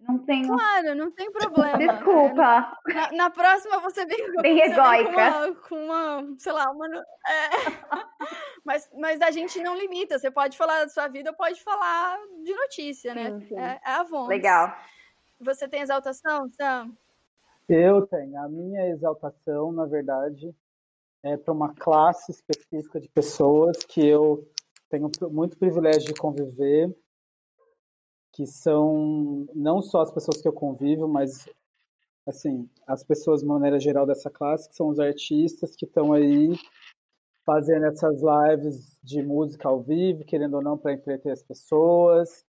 [0.00, 0.48] Não tenho.
[0.48, 1.78] Claro, não tem problema.
[1.78, 2.78] Desculpa.
[2.88, 5.30] É, na, na, próxima você vem, Bem você egóica.
[5.30, 6.86] Vem com, uma, com uma, sei lá, uma.
[6.86, 7.48] É.
[8.64, 10.18] mas, mas a gente não limita.
[10.18, 13.30] Você pode falar da sua vida, pode falar de notícia, né?
[13.30, 13.58] Sim, sim.
[13.58, 14.28] É, é a voz.
[14.28, 14.74] Legal.
[15.40, 16.90] Você tem exaltação, Sam?
[17.68, 18.38] Eu tenho.
[18.38, 20.54] A minha exaltação, na verdade,
[21.22, 24.46] é para uma classe específica de pessoas que eu
[24.90, 26.94] tenho muito privilégio de conviver
[28.34, 31.48] que são não só as pessoas que eu convivo, mas
[32.26, 36.50] assim, as pessoas de maneira geral dessa classe, que são os artistas que estão aí
[37.44, 42.44] fazendo essas lives de música ao vivo, querendo ou não, para entreter as pessoas,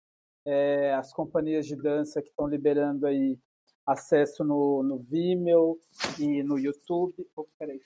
[0.45, 3.39] é, as companhias de dança que estão liberando aí
[3.91, 5.79] acesso no, no Vimeo
[6.19, 7.27] e no YouTube.
[7.35, 7.81] Oh, peraí.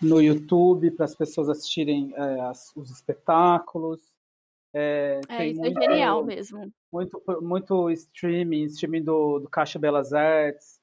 [0.00, 4.00] No YouTube para as pessoas assistirem é, as, os espetáculos.
[4.74, 6.70] É, é isso muito, é genial mesmo.
[6.92, 10.78] Muito, muito streaming, streaming do, do Caixa Belas Artes,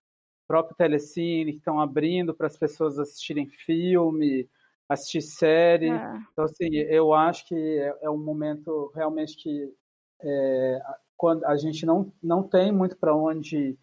[0.48, 4.50] próprio Telecine, que estão abrindo para as pessoas assistirem filme,
[4.90, 5.90] assistir série.
[5.90, 6.14] É.
[6.32, 9.72] Então, assim, eu acho que é, é um momento realmente que
[10.22, 10.82] é,
[11.16, 13.78] quando a gente não, não tem muito para onde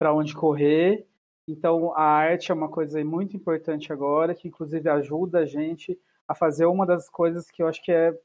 [0.00, 1.06] para onde correr.
[1.46, 6.34] Então, a arte é uma coisa muito importante agora, que inclusive ajuda a gente a
[6.34, 8.18] fazer uma das coisas que eu acho que é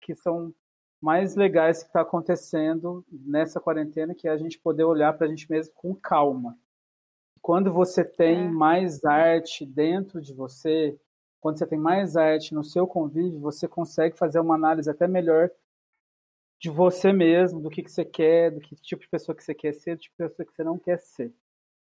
[0.00, 0.54] que são
[0.98, 5.28] mais legais que está acontecendo nessa quarentena, que é a gente poder olhar para a
[5.28, 6.56] gente mesmo com calma.
[7.42, 8.50] Quando você tem é.
[8.50, 10.98] mais arte dentro de você,
[11.40, 15.50] quando você tem mais arte no seu convívio, você consegue fazer uma análise até melhor
[16.60, 19.54] de você mesmo, do que, que você quer, do que tipo de pessoa que você
[19.54, 21.32] quer ser, do tipo de pessoa que você não quer ser.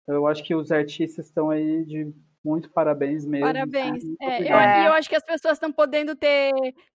[0.02, 2.12] Então, eu acho que os artistas estão aí de
[2.44, 3.46] muito parabéns mesmo.
[3.46, 4.02] Parabéns.
[4.20, 6.50] É, eu, eu, acho que as pessoas estão podendo ter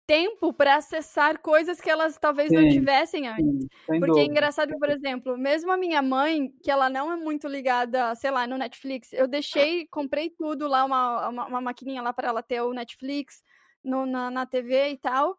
[0.05, 3.45] tempo para acessar coisas que elas talvez sim, não tivessem antes.
[3.45, 4.21] Sim, Porque é dúvida.
[4.21, 8.31] é engraçado, por exemplo, mesmo a minha mãe, que ela não é muito ligada, sei
[8.31, 12.43] lá, no Netflix, eu deixei, comprei tudo lá, uma, uma, uma maquininha lá para ela
[12.43, 13.41] ter o Netflix
[13.85, 15.39] no, na, na TV e tal.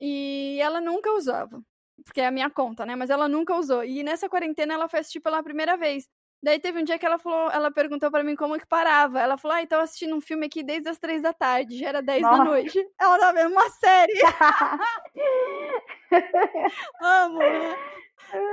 [0.00, 1.62] E ela nunca usava.
[2.04, 2.96] Porque é a minha conta, né?
[2.96, 3.84] Mas ela nunca usou.
[3.84, 6.08] E nessa quarentena ela foi assistir pela primeira vez.
[6.42, 9.20] Daí teve um dia que ela falou, ela perguntou para mim como que parava.
[9.20, 12.00] Ela falou: "Ah, então assistindo um filme aqui desde as três da tarde, já era
[12.02, 12.78] dez da noite".
[12.98, 14.12] Ela tava vendo uma série.
[17.02, 17.76] Amo, né?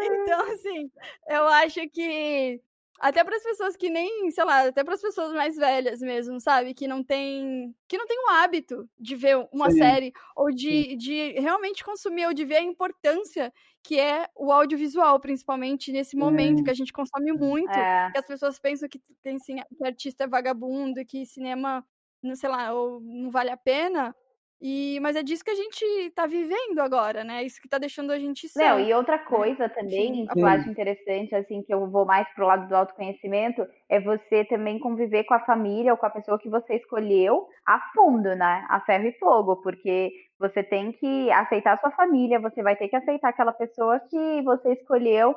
[0.02, 0.92] Então, assim,
[1.30, 2.62] eu acho que
[3.00, 6.40] até para as pessoas que nem, sei lá, até para as pessoas mais velhas mesmo,
[6.40, 6.74] sabe?
[6.74, 9.78] Que não tem, que não tem o hábito de ver uma Sim.
[9.78, 15.18] série ou de, de realmente consumir ou de ver a importância que é o audiovisual,
[15.18, 18.12] principalmente nesse momento que a gente consome muito, é.
[18.12, 21.86] que as pessoas pensam que tem que artista é vagabundo, que cinema,
[22.22, 24.14] não sei lá, ou não vale a pena.
[24.60, 27.44] E, mas é disso que a gente está vivendo agora, né?
[27.44, 28.60] Isso que está deixando a gente ser.
[28.60, 29.24] Não, e outra né?
[29.24, 30.28] coisa também Sim.
[30.28, 34.46] que eu acho interessante, assim, que eu vou mais pro lado do autoconhecimento, é você
[34.46, 38.66] também conviver com a família ou com a pessoa que você escolheu a fundo, né?
[38.70, 42.88] A ferro e fogo, porque você tem que aceitar a sua família, você vai ter
[42.88, 45.36] que aceitar aquela pessoa que você escolheu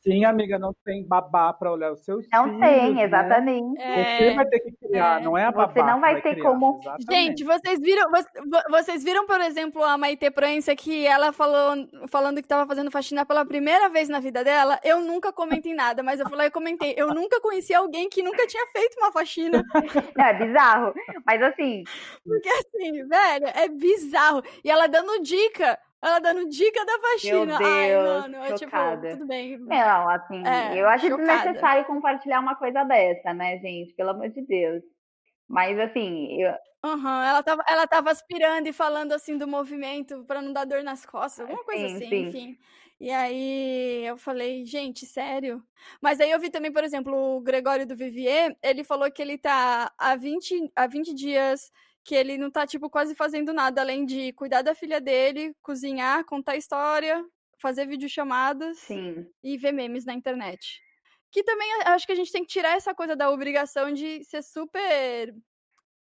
[0.00, 2.60] Sim, amiga, não tem babá para olhar os seus não filhos.
[2.60, 3.04] Não tem, né?
[3.04, 3.78] exatamente.
[3.78, 4.18] Né?
[4.18, 5.24] Você vai ter que criar, é.
[5.24, 5.72] não é a babá.
[5.72, 6.78] Você não vai, ter como.
[6.80, 7.12] Exatamente.
[7.12, 8.08] Gente, vocês viram,
[8.70, 13.26] vocês viram, por exemplo, a Maite Prança que ela falou, falando que estava fazendo faxina
[13.26, 14.78] pela primeira vez na vida dela?
[14.84, 16.94] Eu nunca comentei nada, mas eu fui lá e comentei.
[16.96, 19.64] Eu nunca conheci alguém que nunca tinha feito uma faxina.
[20.16, 20.94] Não, é bizarro.
[21.26, 21.82] Mas assim.
[22.24, 24.42] Porque assim, velho, é bizarro.
[24.62, 27.46] E ela dando dica ela dando dica da faxina.
[27.46, 28.76] Meu Deus, Ai, mano, é tipo,
[29.10, 29.58] tudo bem.
[29.58, 31.26] Não, assim, é, eu acho chocada.
[31.26, 33.92] desnecessário compartilhar uma coisa dessa, né, gente?
[33.94, 34.82] Pelo amor de Deus.
[35.48, 36.54] Mas assim, eu.
[36.84, 40.84] Uhum, ela, tava, ela tava aspirando e falando assim do movimento para não dar dor
[40.84, 42.28] nas costas, alguma coisa sim, assim, sim.
[42.28, 42.58] enfim.
[43.00, 45.62] E aí eu falei, gente, sério?
[46.00, 49.38] Mas aí eu vi também, por exemplo, o Gregório do Vivier, ele falou que ele
[49.38, 51.72] tá há 20, há 20 dias
[52.08, 56.24] que ele não tá, tipo, quase fazendo nada além de cuidar da filha dele, cozinhar,
[56.24, 57.22] contar história,
[57.60, 59.30] fazer videochamadas Sim.
[59.44, 60.80] e ver memes na internet.
[61.30, 64.42] que também acho que a gente tem que tirar essa coisa da obrigação de ser
[64.42, 65.34] super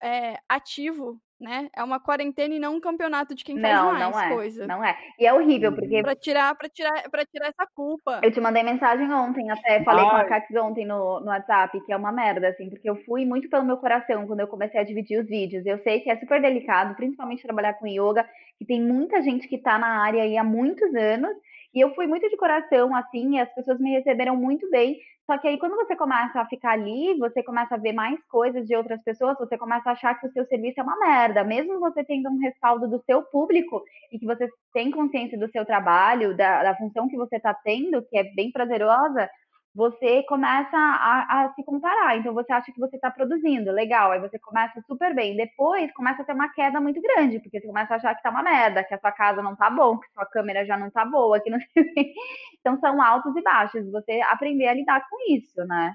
[0.02, 1.70] é, ativo né?
[1.76, 4.68] É uma quarentena e não um campeonato de quem não, faz mais não é, coisa.
[4.68, 4.98] Não é.
[5.18, 6.02] E é horrível, porque.
[6.02, 8.20] Pra tirar, pra tirar, pra tirar essa culpa.
[8.24, 10.10] Eu te mandei mensagem ontem, até falei Ai.
[10.10, 13.26] com a Catis ontem no, no WhatsApp, que é uma merda, assim, porque eu fui
[13.26, 15.66] muito pelo meu coração quando eu comecei a dividir os vídeos.
[15.66, 18.28] Eu sei que é super delicado, principalmente trabalhar com yoga,
[18.58, 21.32] que tem muita gente que tá na área aí há muitos anos.
[21.74, 24.98] E eu fui muito de coração, assim, e as pessoas me receberam muito bem.
[25.26, 28.66] Só que aí, quando você começa a ficar ali, você começa a ver mais coisas
[28.66, 31.44] de outras pessoas, você começa a achar que o seu serviço é uma merda.
[31.44, 35.64] Mesmo você tendo um respaldo do seu público e que você tem consciência do seu
[35.64, 39.30] trabalho, da, da função que você está tendo, que é bem prazerosa,
[39.74, 42.18] você começa a, a, se comparar.
[42.18, 45.36] Então você acha que você está produzindo, legal, aí você começa super bem.
[45.36, 48.30] Depois começa a ter uma queda muito grande, porque você começa a achar que está
[48.30, 51.06] uma merda, que a sua casa não está bom, que sua câmera já não está
[51.06, 51.60] boa, que não
[52.60, 53.90] Então são altos e baixos.
[53.92, 55.94] Você aprender a lidar com isso, né?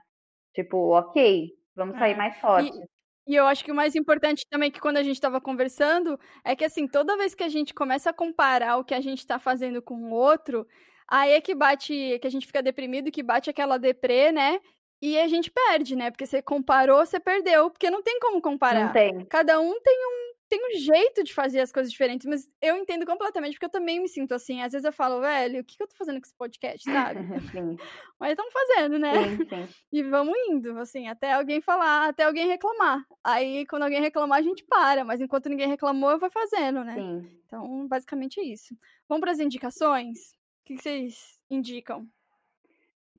[0.55, 2.17] Tipo, ok, vamos sair é.
[2.17, 2.79] mais forte.
[2.79, 2.95] E...
[3.27, 6.55] E eu acho que o mais importante também que quando a gente estava conversando é
[6.55, 9.39] que assim, toda vez que a gente começa a comparar o que a gente está
[9.39, 10.67] fazendo com o outro,
[11.09, 14.61] Aí é que bate, que a gente fica deprimido, que bate aquela deprê, né?
[15.03, 16.11] E a gente perde, né?
[16.11, 18.87] Porque você comparou, você perdeu, porque não tem como comparar.
[18.87, 19.25] Não tem.
[19.27, 23.05] Cada um tem um, tem um jeito de fazer as coisas diferentes, mas eu entendo
[23.05, 24.63] completamente, porque eu também me sinto assim.
[24.63, 27.21] Às vezes eu falo, velho, o que, que eu tô fazendo com esse podcast, sabe?
[28.19, 29.13] mas estamos fazendo, né?
[29.13, 29.69] Sim, sim.
[29.93, 33.05] E vamos indo, assim, até alguém falar, até alguém reclamar.
[33.23, 36.95] Aí, quando alguém reclamar, a gente para, mas enquanto ninguém reclamou, eu vou fazendo, né?
[36.95, 37.41] Sim.
[37.47, 38.75] Então, basicamente é isso.
[39.09, 40.35] Vamos para as indicações?
[40.65, 42.09] O que vocês indicam?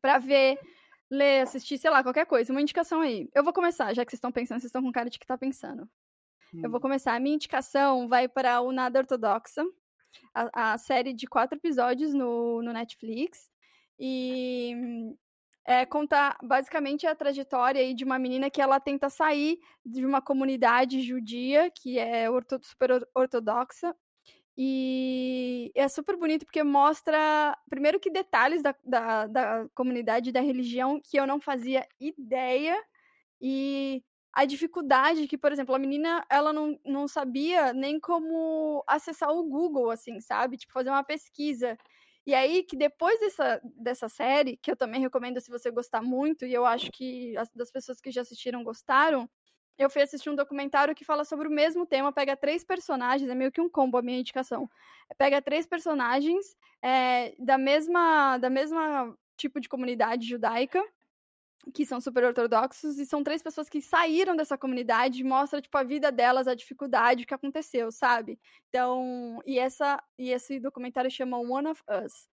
[0.01, 0.59] Pra ver,
[1.11, 2.51] ler, assistir, sei lá, qualquer coisa.
[2.51, 3.29] Uma indicação aí.
[3.35, 5.37] Eu vou começar, já que vocês estão pensando, vocês estão com cara de que tá
[5.37, 5.87] pensando.
[6.51, 6.61] Hum.
[6.63, 6.81] Eu vou hum.
[6.81, 7.13] começar.
[7.13, 9.63] A minha indicação vai para o Nada Ortodoxa,
[10.33, 13.47] a, a série de quatro episódios no, no Netflix.
[13.99, 14.75] E
[15.67, 20.19] é, conta basicamente a trajetória aí de uma menina que ela tenta sair de uma
[20.19, 23.95] comunidade judia que é orto, super ortodoxa
[24.57, 30.99] e é super bonito porque mostra, primeiro, que detalhes da, da, da comunidade da religião
[31.03, 32.81] que eu não fazia ideia.
[33.41, 34.03] E
[34.33, 39.43] a dificuldade que, por exemplo, a menina, ela não, não sabia nem como acessar o
[39.43, 40.57] Google, assim, sabe?
[40.57, 41.77] Tipo, fazer uma pesquisa.
[42.25, 46.45] E aí, que depois dessa, dessa série, que eu também recomendo se você gostar muito,
[46.45, 49.29] e eu acho que as das pessoas que já assistiram gostaram,
[49.77, 53.35] eu fui assistir um documentário que fala sobre o mesmo tema, pega três personagens, é
[53.35, 54.69] meio que um combo a minha indicação.
[55.17, 60.81] Pega três personagens é, da mesma da mesma tipo de comunidade judaica,
[61.73, 65.77] que são super ortodoxos, e são três pessoas que saíram dessa comunidade e mostra, tipo,
[65.77, 68.39] a vida delas, a dificuldade, o que aconteceu, sabe?
[68.69, 72.29] Então, e, essa, e esse documentário chama One of Us.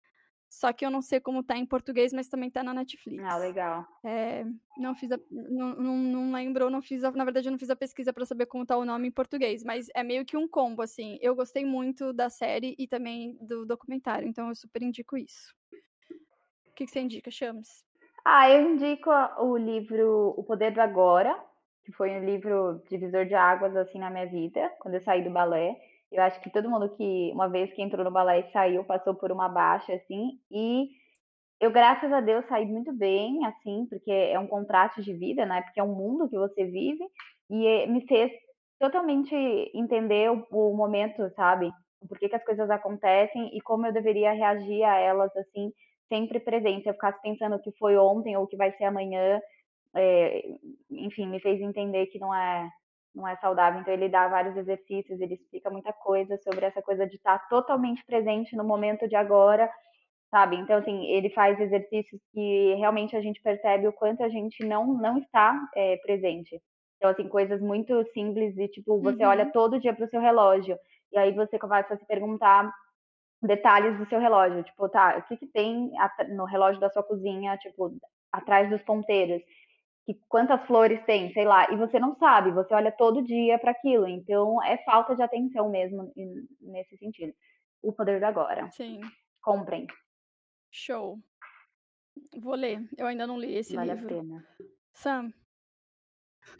[0.50, 3.22] Só que eu não sei como tá em português, mas também tá na Netflix.
[3.24, 3.86] Ah, legal.
[4.04, 4.44] É,
[4.76, 7.70] não fiz a, não, não, não lembro, não fiz a, na verdade eu não fiz
[7.70, 10.48] a pesquisa para saber como tá o nome em português, mas é meio que um
[10.48, 11.18] combo assim.
[11.20, 15.54] Eu gostei muito da série e também do documentário, então eu super indico isso.
[16.66, 17.84] O que, que você indica, Chames?
[18.24, 21.38] Ah, eu indico o livro O Poder do Agora,
[21.84, 25.30] que foi um livro divisor de águas assim na minha vida, quando eu saí do
[25.30, 25.76] balé.
[26.10, 29.14] Eu acho que todo mundo que, uma vez que entrou no balé e saiu, passou
[29.14, 30.88] por uma baixa, assim, e
[31.60, 35.62] eu, graças a Deus, saí muito bem, assim, porque é um contraste de vida, né?
[35.62, 37.04] Porque é um mundo que você vive,
[37.50, 38.32] e me fez
[38.78, 39.34] totalmente
[39.74, 41.70] entender o, o momento, sabe?
[42.08, 45.70] Por que, que as coisas acontecem e como eu deveria reagir a elas, assim,
[46.08, 46.82] sempre presente.
[46.82, 49.40] Se eu ficasse pensando o que foi ontem ou o que vai ser amanhã,
[49.94, 50.42] é,
[50.90, 52.68] enfim, me fez entender que não é
[53.14, 53.80] não é saudável.
[53.80, 58.04] Então ele dá vários exercícios, ele explica muita coisa sobre essa coisa de estar totalmente
[58.04, 59.70] presente no momento de agora,
[60.30, 60.56] sabe?
[60.56, 64.86] Então assim, ele faz exercícios que realmente a gente percebe o quanto a gente não
[64.94, 66.60] não está é, presente.
[66.96, 69.30] Então assim, coisas muito simples de tipo, você uhum.
[69.30, 70.78] olha todo dia para o seu relógio
[71.12, 72.72] e aí você começa a se perguntar
[73.42, 75.90] detalhes do seu relógio, tipo, tá, o que que tem
[76.28, 77.90] no relógio da sua cozinha, tipo,
[78.30, 79.42] atrás dos ponteiros?
[80.06, 83.70] Que quantas flores tem, sei lá, e você não sabe, você olha todo dia para
[83.70, 86.12] aquilo, então é falta de atenção mesmo
[86.60, 87.32] nesse sentido.
[87.82, 88.70] O poder do agora.
[88.70, 89.00] Sim.
[89.40, 89.86] Comprem.
[90.70, 91.18] Show.
[92.38, 92.86] Vou ler.
[92.96, 94.08] Eu ainda não li esse vale livro.
[94.08, 94.46] Vale a pena.
[94.92, 95.32] Sam.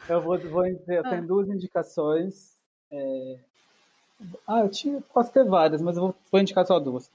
[0.08, 1.20] Eu vou, vou eu tenho ah.
[1.20, 2.58] duas indicações.
[2.90, 3.38] É...
[4.46, 7.10] Ah, eu tinha, posso ter várias, mas eu vou, vou indicar só duas.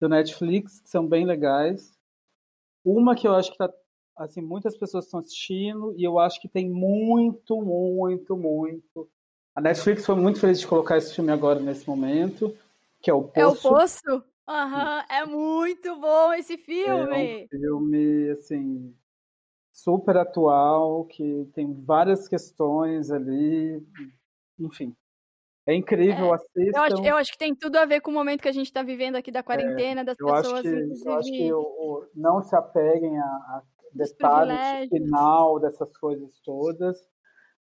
[0.00, 1.98] Do Netflix, que são bem legais.
[2.84, 3.72] Uma que eu acho que está
[4.18, 9.08] assim, muitas pessoas estão assistindo e eu acho que tem muito, muito, muito.
[9.54, 12.56] A Netflix foi muito feliz de colocar esse filme agora nesse momento,
[13.00, 13.38] que é o Poço.
[13.40, 14.24] É o Poço?
[14.46, 17.42] Aham, uhum, é muito bom esse filme.
[17.42, 18.94] É um filme, assim,
[19.72, 23.82] super atual, que tem várias questões ali,
[24.58, 24.94] enfim.
[25.66, 26.78] É incrível, É, assistam.
[26.78, 28.66] Eu acho, eu acho que tem tudo a ver com o momento que a gente
[28.66, 32.06] está vivendo aqui da quarentena, das É, Eu acho pessoas, que, eu acho que o-
[32.14, 33.62] não se apeguem a, a
[33.98, 36.98] detalhes final dessas coisas todas,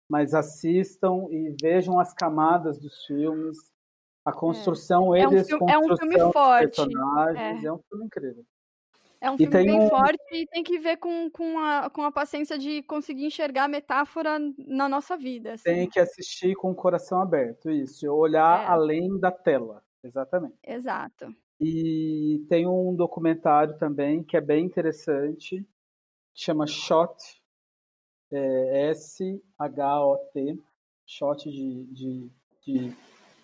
[0.09, 3.57] mas assistam e vejam as camadas dos filmes,
[4.25, 6.75] a construção É um e filme- é um filme desconstrução forte.
[6.75, 7.63] personagens.
[7.63, 7.71] É.
[7.71, 8.45] um filme incrível.
[9.21, 12.01] É um E filme bem um- forte e tem que ver com, com, a, com
[12.03, 15.53] a paciência de conseguir enxergar a metáfora na nossa vida.
[15.53, 15.63] assim.
[15.63, 18.67] Tem que assistir com o coração aberto, isso, olhar É.
[18.67, 20.55] além da tela, exatamente.
[20.67, 21.33] Exato.
[21.61, 25.65] E tem um documentário também que é bem interessante,
[26.33, 27.15] chama Shot,
[28.31, 30.59] é, S-H-O-T,
[31.05, 32.31] Shot de, de,
[32.65, 32.89] de,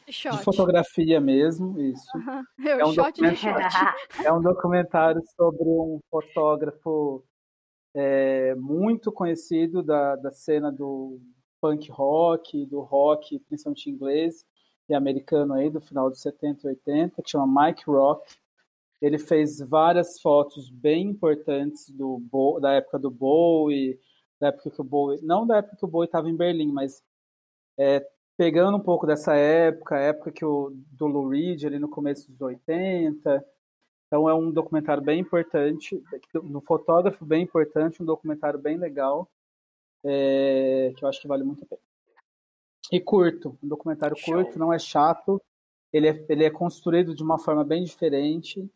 [0.08, 0.44] de Shot.
[0.44, 2.10] fotografia mesmo, isso.
[2.58, 3.72] Eu, É um shot de documentário.
[3.72, 4.26] shot.
[4.26, 7.24] É um documentário sobre um fotógrafo
[7.94, 11.20] é, muito conhecido da, da cena do
[11.62, 14.46] punk rock, do rock, principalmente inglês
[14.88, 18.36] e americano aí, do final dos 70 e 80, que chama Mike Rock.
[19.02, 24.00] Ele fez várias fotos bem importantes do Bo- da época do Bowie,
[24.40, 27.02] da época que o Bowie, não da época que o Bowie estava em Berlim, mas
[27.78, 28.06] é,
[28.38, 32.30] pegando um pouco dessa época, a época que o do Lou Reed ali no começo
[32.32, 33.46] dos 80.
[34.08, 36.02] Então é um documentário bem importante,
[36.36, 39.30] um fotógrafo bem importante, um documentário bem legal,
[40.04, 41.82] é, que eu acho que vale muito a pena.
[42.92, 44.34] E curto, um documentário Show.
[44.34, 45.40] curto, não é chato,
[45.94, 48.68] ele é, ele é construído de uma forma bem diferente,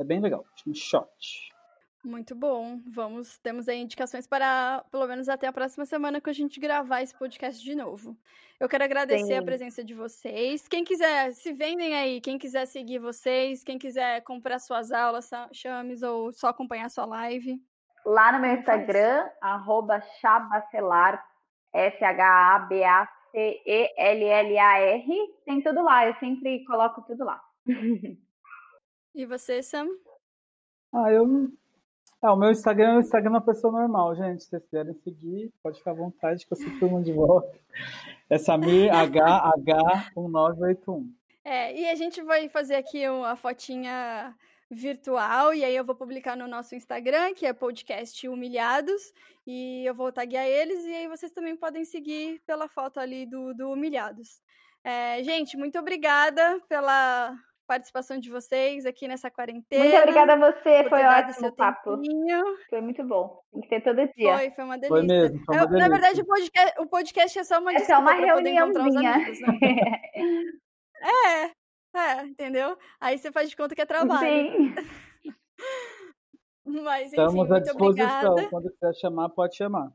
[0.00, 1.50] é bem legal, chama Shot.
[2.02, 2.80] Muito bom.
[2.86, 7.02] Vamos, temos aí indicações para pelo menos até a próxima semana que a gente gravar
[7.02, 8.16] esse podcast de novo.
[8.58, 9.44] Eu quero agradecer a Sim.
[9.44, 10.66] presença de vocês.
[10.66, 16.02] Quem quiser, se vendem aí, quem quiser seguir vocês, quem quiser comprar suas aulas, chames
[16.02, 17.62] ou só acompanhar sua live.
[18.06, 18.60] Lá no meu faz?
[18.60, 21.22] Instagram, arroba chabacelar,
[21.74, 23.04] S-H-A-B-A-C-E-L-L-A-R,
[25.44, 27.38] tem tudo lá, eu sempre coloco tudo lá.
[29.14, 29.88] E você, Sam?
[30.92, 31.50] Ah, eu
[32.22, 34.44] ah, o meu Instagram é o Instagram de uma pessoa normal, gente.
[34.44, 37.58] Se vocês quiserem seguir, pode ficar à vontade que eu sempre turma de volta.
[38.28, 38.90] É Samir
[40.14, 41.10] HH1981.
[41.42, 44.36] É, e a gente vai fazer aqui um- a fotinha
[44.70, 49.14] virtual, e aí eu vou publicar no nosso Instagram, que é podcast Humilhados,
[49.46, 53.54] e eu vou taguear eles, e aí vocês também podem seguir pela foto ali do,
[53.54, 54.42] do Humilhados.
[54.84, 57.34] É, gente, muito obrigada pela
[57.70, 59.84] participação de vocês aqui nessa quarentena.
[59.84, 61.96] Muito obrigada a você, foi ótimo seu o papo.
[61.98, 62.42] tempinho.
[62.68, 63.40] Foi muito bom.
[63.52, 64.36] Tem que ter todo dia.
[64.36, 64.96] Foi, foi uma delícia.
[64.96, 65.88] Foi mesmo, foi uma delícia.
[65.88, 68.50] Na verdade, o podcast, o podcast é só uma É desculpa só uma pra poder
[68.50, 69.12] encontrar os reuniãozinha.
[69.14, 69.50] amigos, né?
[71.02, 72.76] É, é, entendeu?
[73.00, 74.20] Aí você faz de conta que é trabalho.
[74.20, 74.74] Sim.
[76.66, 78.30] Mas, enfim, Estamos à muito disposição.
[78.32, 78.50] obrigada.
[78.50, 79.90] Quando quiser chamar, pode chamar.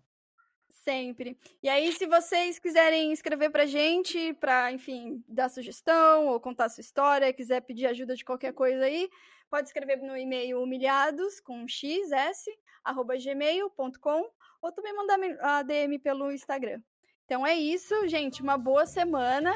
[0.85, 1.35] Sempre.
[1.63, 6.81] E aí, se vocês quiserem escrever pra gente, pra, enfim, dar sugestão ou contar sua
[6.81, 9.09] história, quiser pedir ajuda de qualquer coisa aí,
[9.49, 12.45] pode escrever no e-mail humilhados, com xs,
[12.83, 14.29] arroba gmail.com,
[14.61, 16.79] ou também mandar a DM pelo Instagram.
[17.25, 18.43] Então é isso, gente.
[18.43, 19.55] Uma boa semana.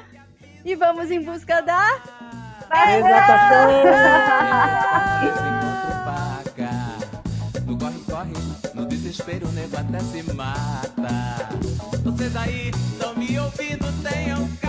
[0.65, 2.01] E vamos em busca da.
[6.43, 6.48] Esse
[8.99, 11.49] desespero o nego até se mata.
[12.03, 14.68] Vocês aí estão me ouvindo, tenham calma.